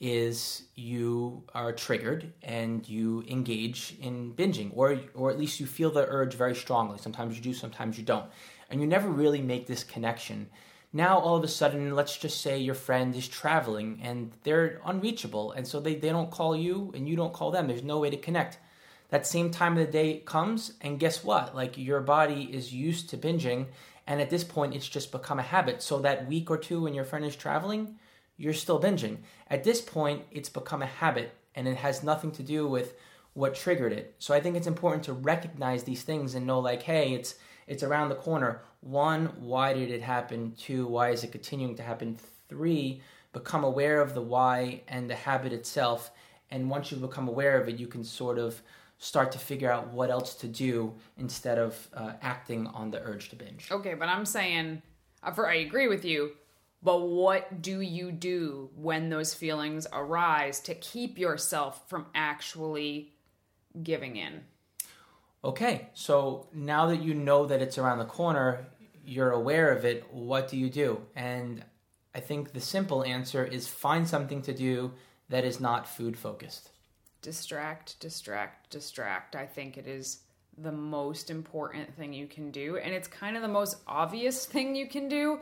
[0.00, 5.90] is you are triggered and you engage in binging or or at least you feel
[5.90, 8.24] the urge very strongly sometimes you do sometimes you don't
[8.70, 10.48] and you never really make this connection.
[10.92, 15.52] Now, all of a sudden, let's just say your friend is traveling and they're unreachable,
[15.52, 17.68] and so they, they don't call you and you don't call them.
[17.68, 18.58] There's no way to connect.
[19.10, 21.54] That same time of the day comes, and guess what?
[21.54, 23.66] Like your body is used to binging,
[24.06, 25.82] and at this point, it's just become a habit.
[25.82, 27.96] So that week or two when your friend is traveling,
[28.40, 29.18] you're still binging.
[29.48, 32.94] At this point, it's become a habit, and it has nothing to do with
[33.34, 34.14] what triggered it.
[34.18, 37.34] So I think it's important to recognize these things and know, like, hey, it's
[37.66, 38.62] it's around the corner.
[38.80, 40.54] One, why did it happen?
[40.58, 42.18] Two, why is it continuing to happen?
[42.48, 43.02] Three,
[43.34, 46.10] become aware of the why and the habit itself.
[46.50, 48.60] And once you become aware of it, you can sort of
[48.98, 53.28] start to figure out what else to do instead of uh, acting on the urge
[53.28, 53.68] to binge.
[53.70, 54.82] Okay, but I'm saying,
[55.22, 56.32] I agree with you,
[56.82, 63.12] but what do you do when those feelings arise to keep yourself from actually
[63.82, 64.42] giving in?
[65.42, 68.66] Okay, so now that you know that it's around the corner,
[69.04, 71.00] you're aware of it, what do you do?
[71.16, 71.64] And
[72.14, 74.92] I think the simple answer is find something to do
[75.28, 76.70] that is not food focused?
[77.22, 79.36] Distract, distract, distract.
[79.36, 80.20] I think it is
[80.58, 82.76] the most important thing you can do.
[82.76, 85.40] And it's kind of the most obvious thing you can do.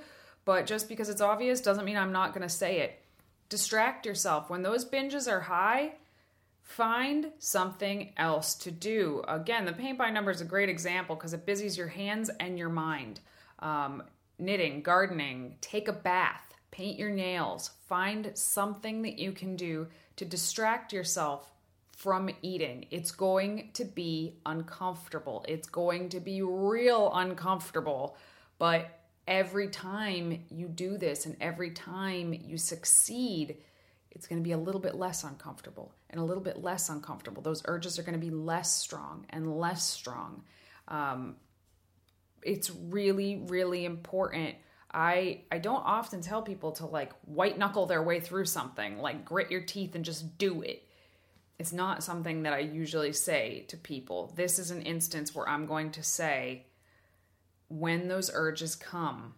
[0.48, 3.02] But just because it's obvious doesn't mean I'm not going to say it.
[3.50, 4.48] Distract yourself.
[4.48, 5.92] When those binges are high,
[6.62, 9.22] find something else to do.
[9.28, 12.58] Again, the paint by number is a great example because it busies your hands and
[12.58, 13.20] your mind.
[13.58, 14.04] Um,
[14.38, 17.72] knitting, gardening, take a bath, paint your nails.
[17.86, 19.86] Find something that you can do
[20.16, 21.52] to distract yourself
[21.94, 22.86] from eating.
[22.90, 25.44] It's going to be uncomfortable.
[25.46, 28.16] It's going to be real uncomfortable.
[28.58, 28.97] But
[29.28, 33.58] every time you do this and every time you succeed,
[34.10, 37.42] it's going to be a little bit less uncomfortable and a little bit less uncomfortable.
[37.42, 40.42] Those urges are going to be less strong and less strong.
[40.88, 41.36] Um,
[42.42, 44.56] it's really, really important.
[44.92, 49.24] I I don't often tell people to like white knuckle their way through something, like
[49.24, 50.88] grit your teeth and just do it
[51.58, 54.32] it's not something that I usually say to people.
[54.36, 56.66] This is an instance where I'm going to say,
[57.68, 59.34] when those urges come,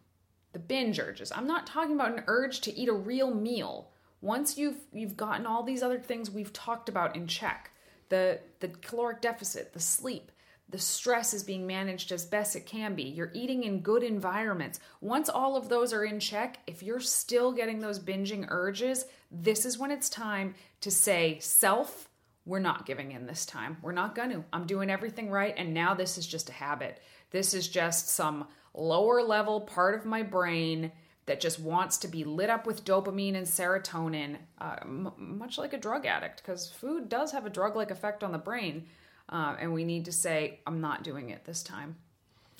[0.52, 1.32] the binge urges.
[1.32, 3.90] I'm not talking about an urge to eat a real meal.
[4.20, 7.70] Once you've you've gotten all these other things we've talked about in check,
[8.08, 10.30] the the caloric deficit, the sleep,
[10.68, 13.04] the stress is being managed as best it can be.
[13.04, 14.78] You're eating in good environments.
[15.00, 19.64] Once all of those are in check, if you're still getting those binging urges, this
[19.64, 22.08] is when it's time to say self
[22.46, 23.76] we're not giving in this time.
[23.82, 24.44] We're not going to.
[24.52, 25.54] I'm doing everything right.
[25.56, 27.00] And now this is just a habit.
[27.30, 30.92] This is just some lower level part of my brain
[31.26, 35.72] that just wants to be lit up with dopamine and serotonin, uh, m- much like
[35.72, 38.86] a drug addict, because food does have a drug like effect on the brain.
[39.28, 41.96] Uh, and we need to say, I'm not doing it this time.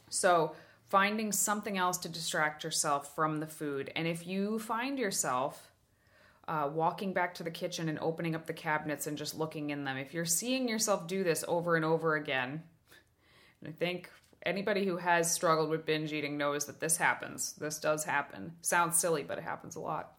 [0.08, 0.54] So,
[0.88, 3.92] finding something else to distract yourself from the food.
[3.96, 5.70] And if you find yourself
[6.50, 9.84] uh, walking back to the kitchen and opening up the cabinets and just looking in
[9.84, 9.96] them.
[9.96, 12.64] If you're seeing yourself do this over and over again,
[13.64, 14.10] I think
[14.45, 17.53] anybody who has struggled with binge eating knows that this happens.
[17.55, 18.53] This does happen.
[18.62, 20.12] Sounds silly, but it happens a lot.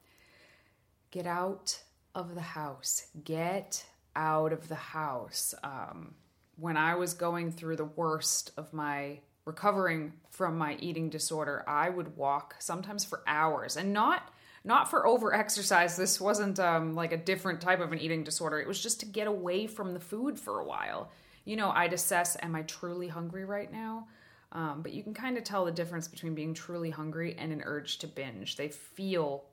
[1.12, 1.82] Get out
[2.16, 3.08] of the house.
[3.24, 5.54] Get out of the house.
[5.64, 6.16] Um,
[6.58, 11.90] when I was going through the worst of my recovering from my eating disorder, I
[11.90, 14.32] would walk sometimes for hours and not
[14.64, 15.98] not for over exercise.
[15.98, 18.60] This wasn't um, like a different type of an eating disorder.
[18.60, 21.12] It was just to get away from the food for a while.
[21.46, 24.08] You know, I'd assess, am I truly hungry right now?
[24.52, 27.62] Um, but you can kind of tell the difference between being truly hungry and an
[27.66, 28.58] urge to binge.
[28.58, 29.46] They feel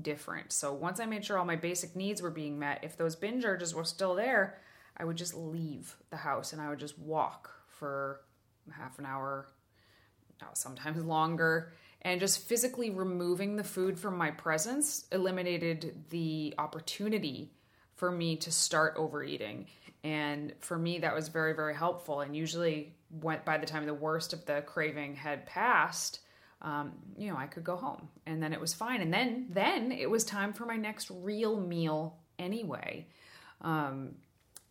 [0.00, 0.52] different.
[0.52, 3.44] So once I made sure all my basic needs were being met, if those binge
[3.44, 4.58] urges were still there,
[4.96, 8.22] I would just leave the house and I would just walk for
[8.70, 9.46] half an hour,
[10.54, 11.72] sometimes longer
[12.02, 17.52] and just physically removing the food from my presence eliminated the opportunity
[17.94, 19.66] for me to start overeating
[20.04, 22.20] and for me that was very very helpful.
[22.20, 26.20] And usually went by the time the worst of the craving had passed
[26.62, 28.08] um, you know i could go home.
[28.26, 29.00] And then it was fine.
[29.00, 33.06] And then then it was time for my next real meal anyway.
[33.60, 34.16] Um,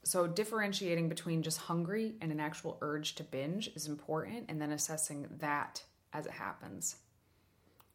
[0.04, 4.72] so differentiating between just hungry and an actual urge to binge is important and then
[4.72, 6.96] assessing that as it happens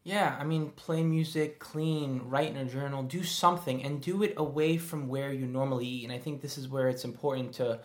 [0.05, 4.35] yeah, I mean, play music, clean, write in a journal, do something, and do it
[4.37, 6.05] away from where you normally eat.
[6.05, 7.81] And I think this is where it's important to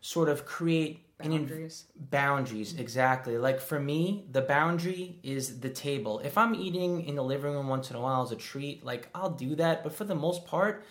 [0.00, 1.84] sort of create boundaries.
[1.94, 2.82] An, boundaries, mm-hmm.
[2.82, 3.38] exactly.
[3.38, 6.18] Like for me, the boundary is the table.
[6.18, 9.08] If I'm eating in the living room once in a while as a treat, like
[9.14, 9.84] I'll do that.
[9.84, 10.84] But for the most part,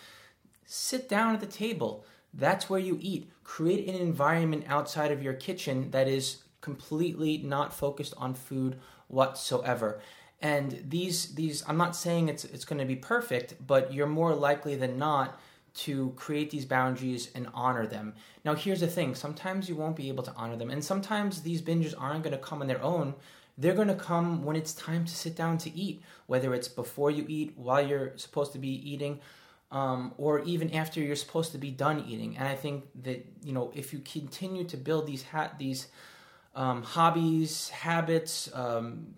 [0.64, 2.06] sit down at the table.
[2.32, 3.30] That's where you eat.
[3.44, 10.00] Create an environment outside of your kitchen that is completely not focused on food whatsoever
[10.42, 14.34] and these these i'm not saying it's it's going to be perfect but you're more
[14.34, 15.40] likely than not
[15.74, 18.14] to create these boundaries and honor them.
[18.44, 19.14] Now here's the thing.
[19.14, 22.42] Sometimes you won't be able to honor them and sometimes these binges aren't going to
[22.42, 23.14] come on their own.
[23.58, 27.10] They're going to come when it's time to sit down to eat whether it's before
[27.10, 29.20] you eat while you're supposed to be eating
[29.70, 32.36] um, or even after you're supposed to be done eating.
[32.36, 35.88] And i think that you know if you continue to build these ha- these
[36.54, 39.14] um, hobbies habits um,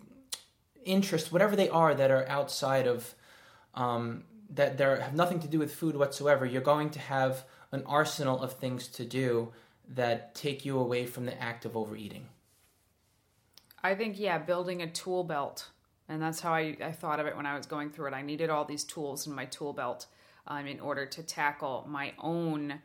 [0.85, 3.15] interests, whatever they are that are outside of
[3.73, 7.83] um, that there have nothing to do with food whatsoever, you're going to have an
[7.85, 9.51] arsenal of things to do
[9.89, 12.27] that take you away from the act of overeating.
[13.83, 15.69] I think yeah, building a tool belt,
[16.09, 18.13] and that's how I, I thought of it when I was going through it.
[18.13, 20.07] I needed all these tools in my tool belt
[20.47, 22.79] um, in order to tackle my own.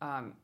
[0.00, 0.34] Um,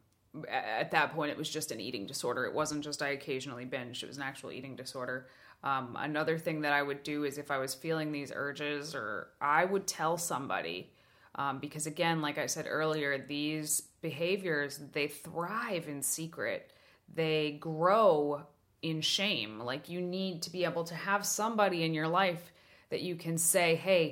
[0.48, 2.44] at that point, it was just an eating disorder.
[2.44, 5.28] It wasn't just I occasionally binged; it was an actual eating disorder.
[5.66, 9.28] Um, another thing that I would do is if I was feeling these urges, or
[9.40, 10.78] I would tell somebody,
[11.38, 16.72] Um, because again, like I said earlier, these behaviors they thrive in secret.
[17.14, 18.46] They grow
[18.80, 19.60] in shame.
[19.60, 22.52] Like you need to be able to have somebody in your life
[22.90, 24.02] that you can say, "Hey,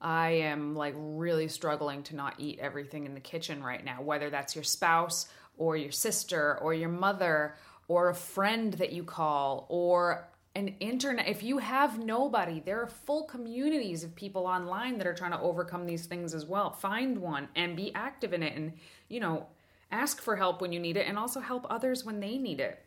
[0.00, 4.28] I am like really struggling to not eat everything in the kitchen right now," whether
[4.30, 5.18] that's your spouse
[5.56, 7.54] or your sister or your mother
[7.86, 12.86] or a friend that you call or an internet if you have nobody there are
[12.86, 16.70] full communities of people online that are trying to overcome these things as well.
[16.70, 18.72] Find one and be active in it and
[19.08, 19.46] you know
[19.92, 22.82] ask for help when you need it and also help others when they need it.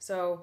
[0.00, 0.42] So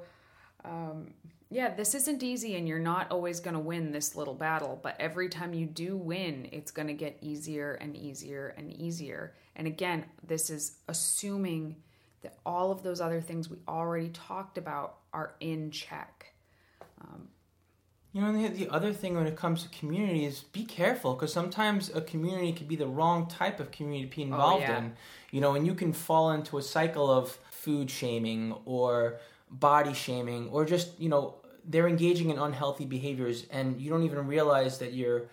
[0.64, 1.14] um,
[1.50, 4.96] yeah this isn't easy and you're not always going to win this little battle but
[4.98, 9.34] every time you do win it's going to get easier and easier and easier.
[9.58, 11.76] And again this is assuming
[12.22, 16.34] that all of those other things we already talked about are in check.
[17.02, 17.30] Um,
[18.12, 21.32] you know, the, the other thing when it comes to community is be careful because
[21.32, 24.72] sometimes a community could be the wrong type of community to be oh, involved oh,
[24.72, 24.78] yeah.
[24.80, 24.94] in.
[25.32, 29.20] You know, and you can fall into a cycle of food shaming or
[29.52, 34.26] body shaming or just, you know, they're engaging in unhealthy behaviors and you don't even
[34.26, 35.30] realize that you're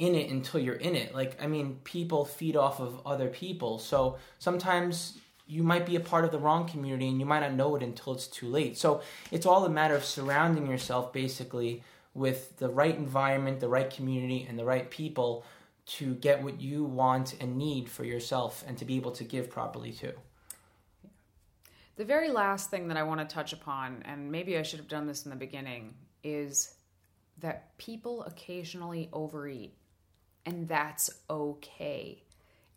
[0.00, 1.14] in it until you're in it.
[1.14, 3.78] Like, I mean, people feed off of other people.
[3.78, 5.18] So sometimes
[5.50, 7.82] you might be a part of the wrong community and you might not know it
[7.82, 8.78] until it's too late.
[8.78, 11.82] So it's all a matter of surrounding yourself basically
[12.14, 15.44] with the right environment, the right community, and the right people
[15.86, 19.50] to get what you want and need for yourself and to be able to give
[19.50, 20.12] properly too.
[21.96, 24.88] The very last thing that I want to touch upon, and maybe I should have
[24.88, 26.74] done this in the beginning, is
[27.40, 29.74] that people occasionally overeat,
[30.46, 32.22] and that's okay.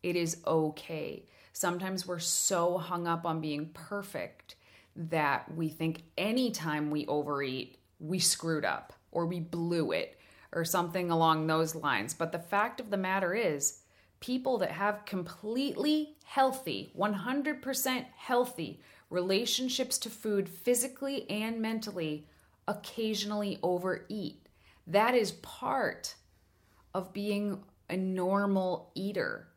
[0.01, 1.23] It is okay.
[1.53, 4.55] Sometimes we're so hung up on being perfect
[4.95, 10.19] that we think anytime we overeat, we screwed up or we blew it
[10.51, 12.13] or something along those lines.
[12.13, 13.79] But the fact of the matter is,
[14.19, 22.25] people that have completely healthy, 100% healthy relationships to food physically and mentally
[22.67, 24.47] occasionally overeat.
[24.87, 26.15] That is part
[26.93, 29.49] of being a normal eater.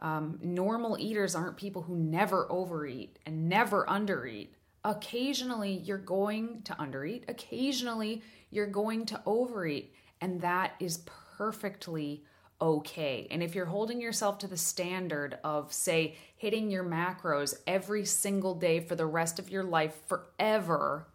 [0.00, 4.48] Um, normal eaters aren't people who never overeat and never undereat.
[4.84, 7.24] Occasionally, you're going to undereat.
[7.28, 9.92] Occasionally, you're going to overeat.
[10.20, 11.02] And that is
[11.36, 12.24] perfectly
[12.60, 13.26] okay.
[13.30, 18.54] And if you're holding yourself to the standard of, say, hitting your macros every single
[18.54, 21.08] day for the rest of your life forever,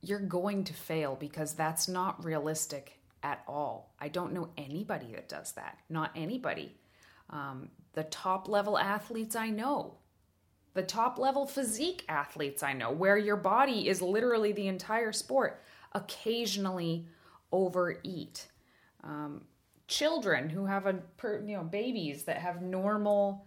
[0.00, 3.94] you're going to fail because that's not realistic at all.
[3.98, 5.78] I don't know anybody that does that.
[5.88, 6.76] Not anybody.
[7.30, 9.94] Um, the top level athletes I know,
[10.74, 15.62] the top level physique athletes I know, where your body is literally the entire sport,
[15.92, 17.06] occasionally
[17.52, 18.48] overeat.
[19.02, 19.42] Um,
[19.86, 20.98] children who have a
[21.46, 23.46] you know babies that have normal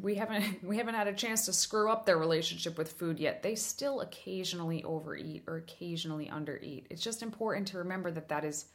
[0.00, 3.42] we haven't we haven't had a chance to screw up their relationship with food yet.
[3.42, 6.86] They still occasionally overeat or occasionally undereat.
[6.90, 8.66] It's just important to remember that that is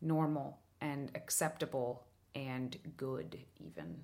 [0.00, 3.96] normal and acceptable and good even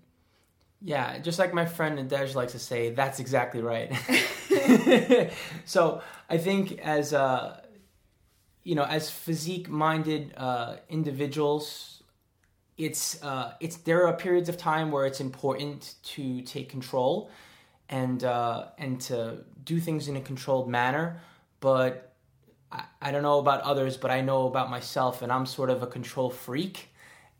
[0.83, 3.93] yeah, just like my friend Nadej likes to say, that's exactly right.
[5.65, 7.61] so I think as uh,
[8.65, 12.03] you know, as physique-minded uh, individuals,
[12.79, 17.31] it's uh, it's there are periods of time where it's important to take control
[17.89, 21.21] and uh, and to do things in a controlled manner.
[21.61, 22.15] But
[22.73, 25.83] I, I don't know about others, but I know about myself, and I'm sort of
[25.83, 26.90] a control freak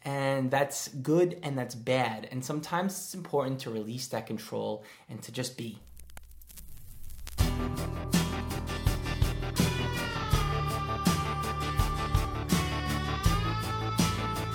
[0.03, 2.29] and that's good and that's bad.
[2.31, 5.79] And sometimes it's important to release that control and to just be.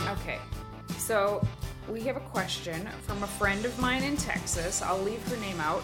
[0.07, 0.39] Okay,
[0.97, 1.45] so
[1.87, 4.81] we have a question from a friend of mine in Texas.
[4.81, 5.83] I'll leave her name out.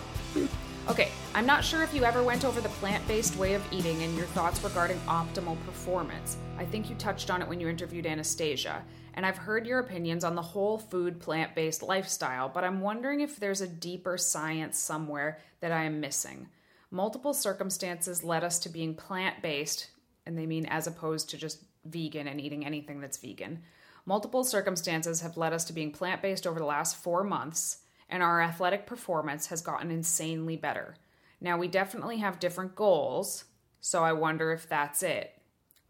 [0.90, 4.02] Okay, I'm not sure if you ever went over the plant based way of eating
[4.02, 6.38] and your thoughts regarding optimal performance.
[6.58, 8.84] I think you touched on it when you interviewed Anastasia
[9.14, 13.22] and I've heard your opinions on the whole food plant based lifestyle, but I'm wondering
[13.22, 16.48] if there's a deeper science somewhere that I am missing.
[16.90, 19.90] Multiple circumstances led us to being plant based,
[20.26, 23.64] and they mean as opposed to just vegan and eating anything that's vegan.
[24.06, 27.78] Multiple circumstances have led us to being plant based over the last four months,
[28.10, 30.96] and our athletic performance has gotten insanely better.
[31.40, 33.46] Now, we definitely have different goals,
[33.80, 35.41] so I wonder if that's it.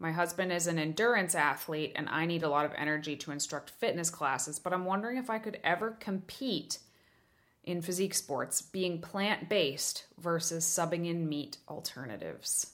[0.02, 3.70] My husband is an endurance athlete, and I need a lot of energy to instruct
[3.70, 6.78] fitness classes, but I'm wondering if I could ever compete
[7.62, 12.72] in physique sports being plant based versus subbing in meat alternatives.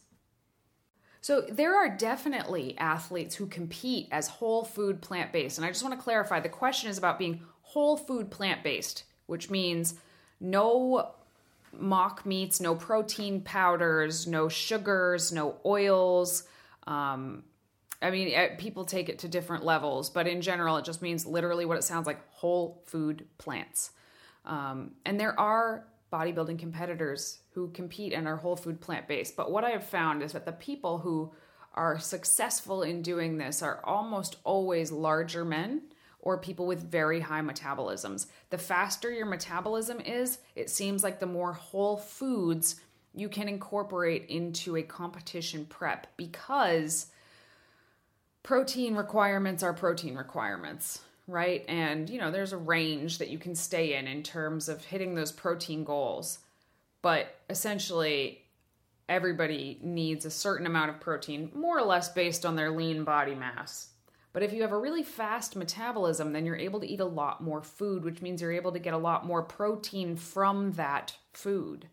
[1.21, 5.59] So, there are definitely athletes who compete as whole food plant based.
[5.59, 9.05] And I just want to clarify the question is about being whole food plant based,
[9.27, 9.97] which means
[10.41, 11.11] no
[11.79, 16.45] mock meats, no protein powders, no sugars, no oils.
[16.89, 17.44] Um,
[18.01, 21.27] I mean, eh, people take it to different levels, but in general, it just means
[21.27, 23.90] literally what it sounds like whole food plants.
[24.44, 29.36] Um, and there are bodybuilding competitors who compete and are whole food plant based.
[29.36, 31.32] But what I have found is that the people who
[31.74, 35.82] are successful in doing this are almost always larger men
[36.20, 38.27] or people with very high metabolisms.
[38.51, 42.81] The faster your metabolism is, it seems like the more whole foods
[43.14, 47.06] you can incorporate into a competition prep because
[48.43, 51.64] protein requirements are protein requirements, right?
[51.68, 55.14] And, you know, there's a range that you can stay in in terms of hitting
[55.14, 56.39] those protein goals.
[57.02, 58.43] But essentially,
[59.09, 63.35] everybody needs a certain amount of protein, more or less based on their lean body
[63.35, 63.89] mass.
[64.32, 67.43] But if you have a really fast metabolism, then you're able to eat a lot
[67.43, 71.89] more food, which means you're able to get a lot more protein from that food.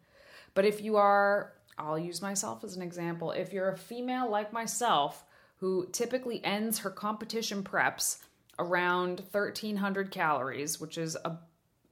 [0.56, 4.52] But if you are, I'll use myself as an example, if you're a female like
[4.52, 5.24] myself
[5.58, 8.18] who typically ends her competition preps
[8.58, 11.38] around 1300 calories, which is a,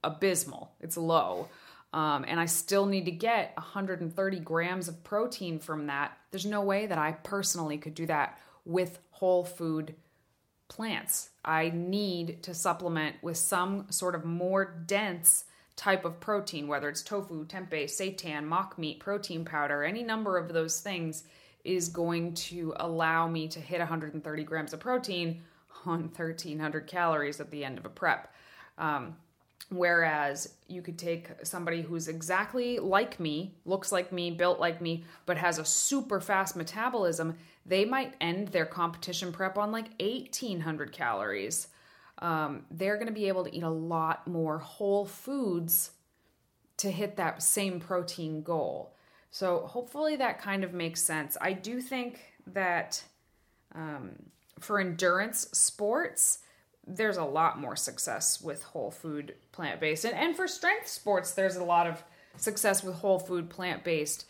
[0.02, 1.48] abysmal, it's low.
[1.92, 6.16] Um, and I still need to get 130 grams of protein from that.
[6.30, 9.94] There's no way that I personally could do that with whole food
[10.68, 11.30] plants.
[11.44, 15.44] I need to supplement with some sort of more dense
[15.76, 20.52] type of protein, whether it's tofu, tempeh, seitan, mock meat, protein powder, any number of
[20.52, 21.24] those things
[21.64, 25.42] is going to allow me to hit 130 grams of protein
[25.86, 28.32] on 1300 calories at the end of a prep.
[28.78, 29.16] Um,
[29.70, 35.04] whereas you could take somebody who's exactly like me, looks like me, built like me,
[35.26, 37.36] but has a super fast metabolism,
[37.66, 41.68] they might end their competition prep on like 1800 calories.
[42.18, 45.90] Um, they're going to be able to eat a lot more whole foods
[46.78, 48.94] to hit that same protein goal.
[49.30, 51.36] So hopefully that kind of makes sense.
[51.40, 53.02] I do think that
[53.74, 54.12] um,
[54.60, 56.38] for endurance sports,
[56.86, 60.04] there's a lot more success with whole food plant based.
[60.04, 62.02] And, and for strength sports, there's a lot of
[62.36, 64.26] success with whole food plant based.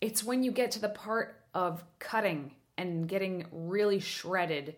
[0.00, 4.76] It's when you get to the part of cutting and getting really shredded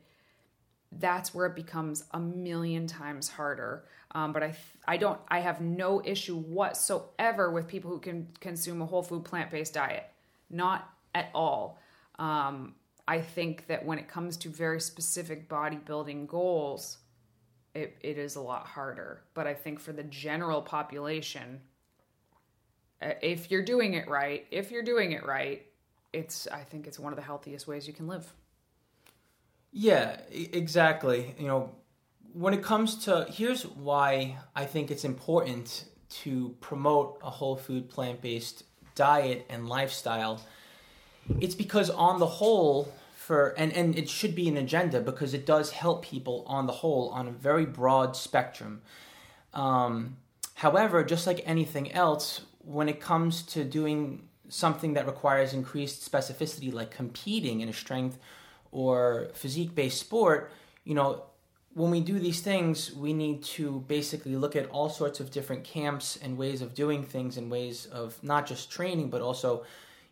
[0.98, 3.84] that's where it becomes a million times harder.
[4.14, 4.54] Um, but I,
[4.86, 9.24] I don't, I have no issue whatsoever with people who can consume a whole food
[9.24, 10.04] plant based diet,
[10.50, 11.78] not at all.
[12.18, 12.74] Um,
[13.08, 16.98] I think that when it comes to very specific bodybuilding goals,
[17.74, 19.22] it, it is a lot harder.
[19.34, 21.60] But I think for the general population,
[23.00, 25.66] uh, if you're doing it right, if you're doing it right,
[26.12, 28.32] it's I think it's one of the healthiest ways you can live.
[29.72, 31.34] Yeah, exactly.
[31.38, 31.72] You know,
[32.34, 35.86] when it comes to here's why I think it's important
[36.22, 40.42] to promote a whole food plant based diet and lifestyle.
[41.40, 45.46] It's because on the whole, for and, and it should be an agenda because it
[45.46, 48.82] does help people on the whole on a very broad spectrum.
[49.54, 50.16] Um,
[50.54, 56.70] however, just like anything else, when it comes to doing something that requires increased specificity,
[56.72, 58.18] like competing in a strength
[58.72, 60.50] or physique based sport,
[60.84, 61.22] you know,
[61.74, 65.64] when we do these things, we need to basically look at all sorts of different
[65.64, 69.64] camps and ways of doing things and ways of not just training but also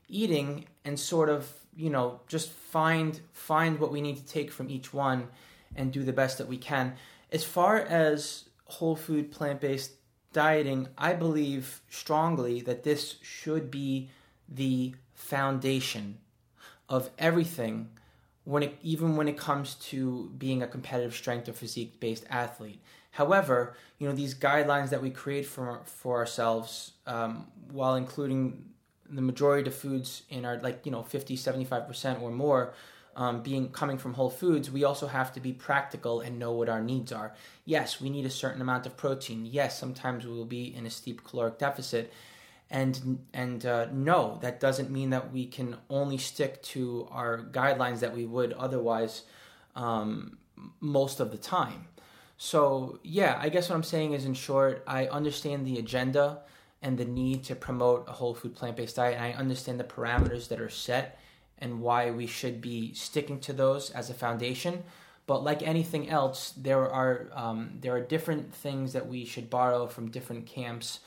[0.09, 4.71] eating and sort of, you know, just find find what we need to take from
[4.71, 5.29] each one
[5.77, 6.95] and do the best that we can.
[7.33, 9.93] As far as whole food plant-based
[10.33, 14.11] dieting, I believe strongly that this should be
[14.49, 16.19] the foundation
[16.89, 17.89] of everything
[18.51, 22.81] when it, even when it comes to being a competitive strength or physique based athlete.
[23.13, 28.65] However, you know these guidelines that we create for for ourselves, um, while including
[29.09, 32.75] the majority of foods in our like you know 50 75 percent or more
[33.17, 36.69] um, being coming from whole foods we also have to be practical and know what
[36.69, 40.45] our needs are yes we need a certain amount of protein yes sometimes we will
[40.45, 42.13] be in a steep caloric deficit
[42.71, 48.01] and and uh, no, that doesn't mean that we can only stick to our guidelines
[48.01, 49.23] that we would otherwise
[49.75, 50.39] um,
[50.81, 51.87] most of the time.
[52.37, 56.41] So yeah, I guess what I'm saying is, in short, I understand the agenda
[56.81, 59.85] and the need to promote a whole food plant based diet, and I understand the
[59.85, 61.19] parameters that are set
[61.59, 64.85] and why we should be sticking to those as a foundation.
[65.27, 69.89] But like anything else, there are um, there are different things that we should borrow
[69.89, 71.01] from different camps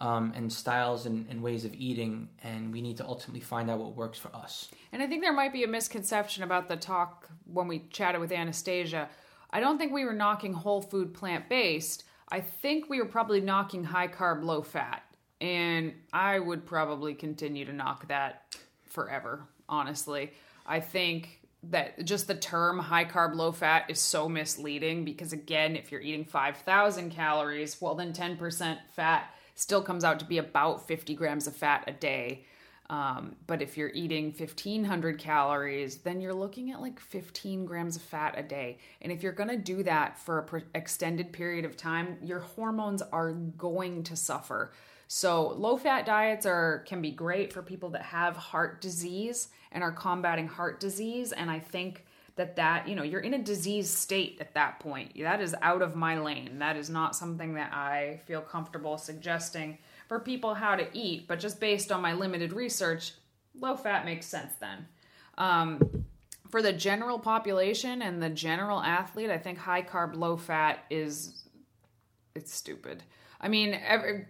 [0.00, 3.78] um, and styles and, and, ways of eating, and we need to ultimately find out
[3.78, 4.70] what works for us.
[4.92, 8.32] And I think there might be a misconception about the talk when we chatted with
[8.32, 9.10] Anastasia.
[9.50, 12.04] I don't think we were knocking whole food plant based.
[12.30, 15.02] I think we were probably knocking high carb, low fat.
[15.40, 18.56] And I would probably continue to knock that
[18.86, 20.32] forever, honestly.
[20.66, 25.76] I think that just the term high carb, low fat is so misleading because, again,
[25.76, 29.30] if you're eating 5,000 calories, well, then 10% fat
[29.60, 32.46] still comes out to be about 50 grams of fat a day.
[32.88, 38.02] Um, but if you're eating 1500 calories, then you're looking at like 15 grams of
[38.02, 38.78] fat a day.
[39.02, 43.02] And if you're going to do that for an extended period of time, your hormones
[43.02, 44.72] are going to suffer.
[45.08, 49.84] So low fat diets are can be great for people that have heart disease and
[49.84, 52.06] are combating heart disease and I think
[52.40, 55.82] that that you know you're in a disease state at that point that is out
[55.82, 59.78] of my lane that is not something that i feel comfortable suggesting
[60.10, 63.12] for people how to eat, but just based on my limited research,
[63.60, 64.88] low fat makes sense then.
[65.38, 66.04] Um,
[66.50, 71.44] for the general population and the general athlete, I think high carb, low fat is
[72.34, 73.04] it's stupid.
[73.40, 74.26] I mean, every,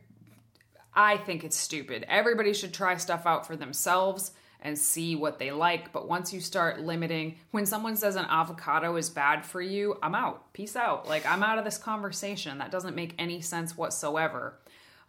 [0.92, 2.04] I think it's stupid.
[2.08, 4.32] Everybody should try stuff out for themselves
[4.62, 5.92] and see what they like.
[5.92, 10.14] But once you start limiting, when someone says an avocado is bad for you, I'm
[10.14, 10.52] out.
[10.52, 11.08] Peace out.
[11.08, 12.58] Like, I'm out of this conversation.
[12.58, 14.58] That doesn't make any sense whatsoever.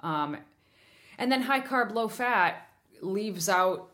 [0.01, 0.37] Um,
[1.17, 2.67] and then high carb, low fat
[3.01, 3.89] leaves out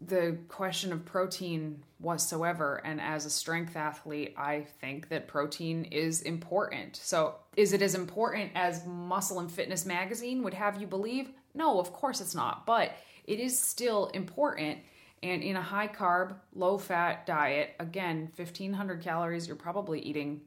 [0.00, 2.80] the question of protein whatsoever.
[2.84, 6.96] And as a strength athlete, I think that protein is important.
[6.96, 11.30] So, is it as important as Muscle and Fitness magazine would have you believe?
[11.54, 12.66] No, of course it's not.
[12.66, 12.92] But
[13.24, 14.78] it is still important.
[15.22, 20.40] And in a high carb, low fat diet, again, 1500 calories, you're probably eating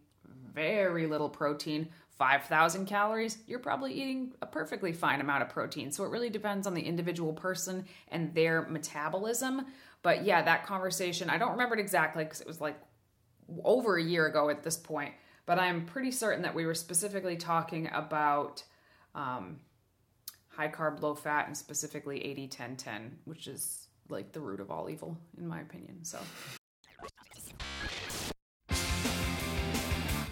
[0.53, 5.91] very little protein, 5,000 calories, you're probably eating a perfectly fine amount of protein.
[5.91, 9.65] So it really depends on the individual person and their metabolism.
[10.01, 12.77] But yeah, that conversation, I don't remember it exactly because it was like
[13.63, 15.13] over a year ago at this point,
[15.45, 18.63] but I'm pretty certain that we were specifically talking about
[19.13, 19.59] um,
[20.55, 24.71] high carb, low fat, and specifically 80 10 10, which is like the root of
[24.71, 26.03] all evil, in my opinion.
[26.03, 26.19] So.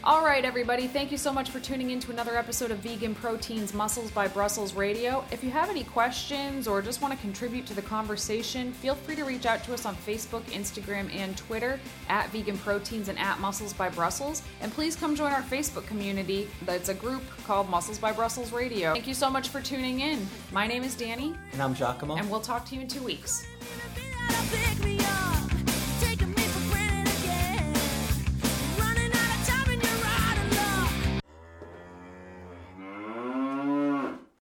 [0.05, 3.15] All right, everybody, thank you so much for tuning in to another episode of Vegan
[3.15, 5.23] Proteins Muscles by Brussels Radio.
[5.31, 9.15] If you have any questions or just want to contribute to the conversation, feel free
[9.15, 13.39] to reach out to us on Facebook, Instagram, and Twitter at Vegan Proteins and at
[13.39, 14.41] Muscles by Brussels.
[14.59, 16.49] And please come join our Facebook community.
[16.63, 18.91] That's a group called Muscles by Brussels Radio.
[18.91, 20.27] Thank you so much for tuning in.
[20.51, 21.33] My name is Danny.
[21.53, 22.17] And I'm Giacomo.
[22.17, 23.45] And we'll talk to you in two weeks.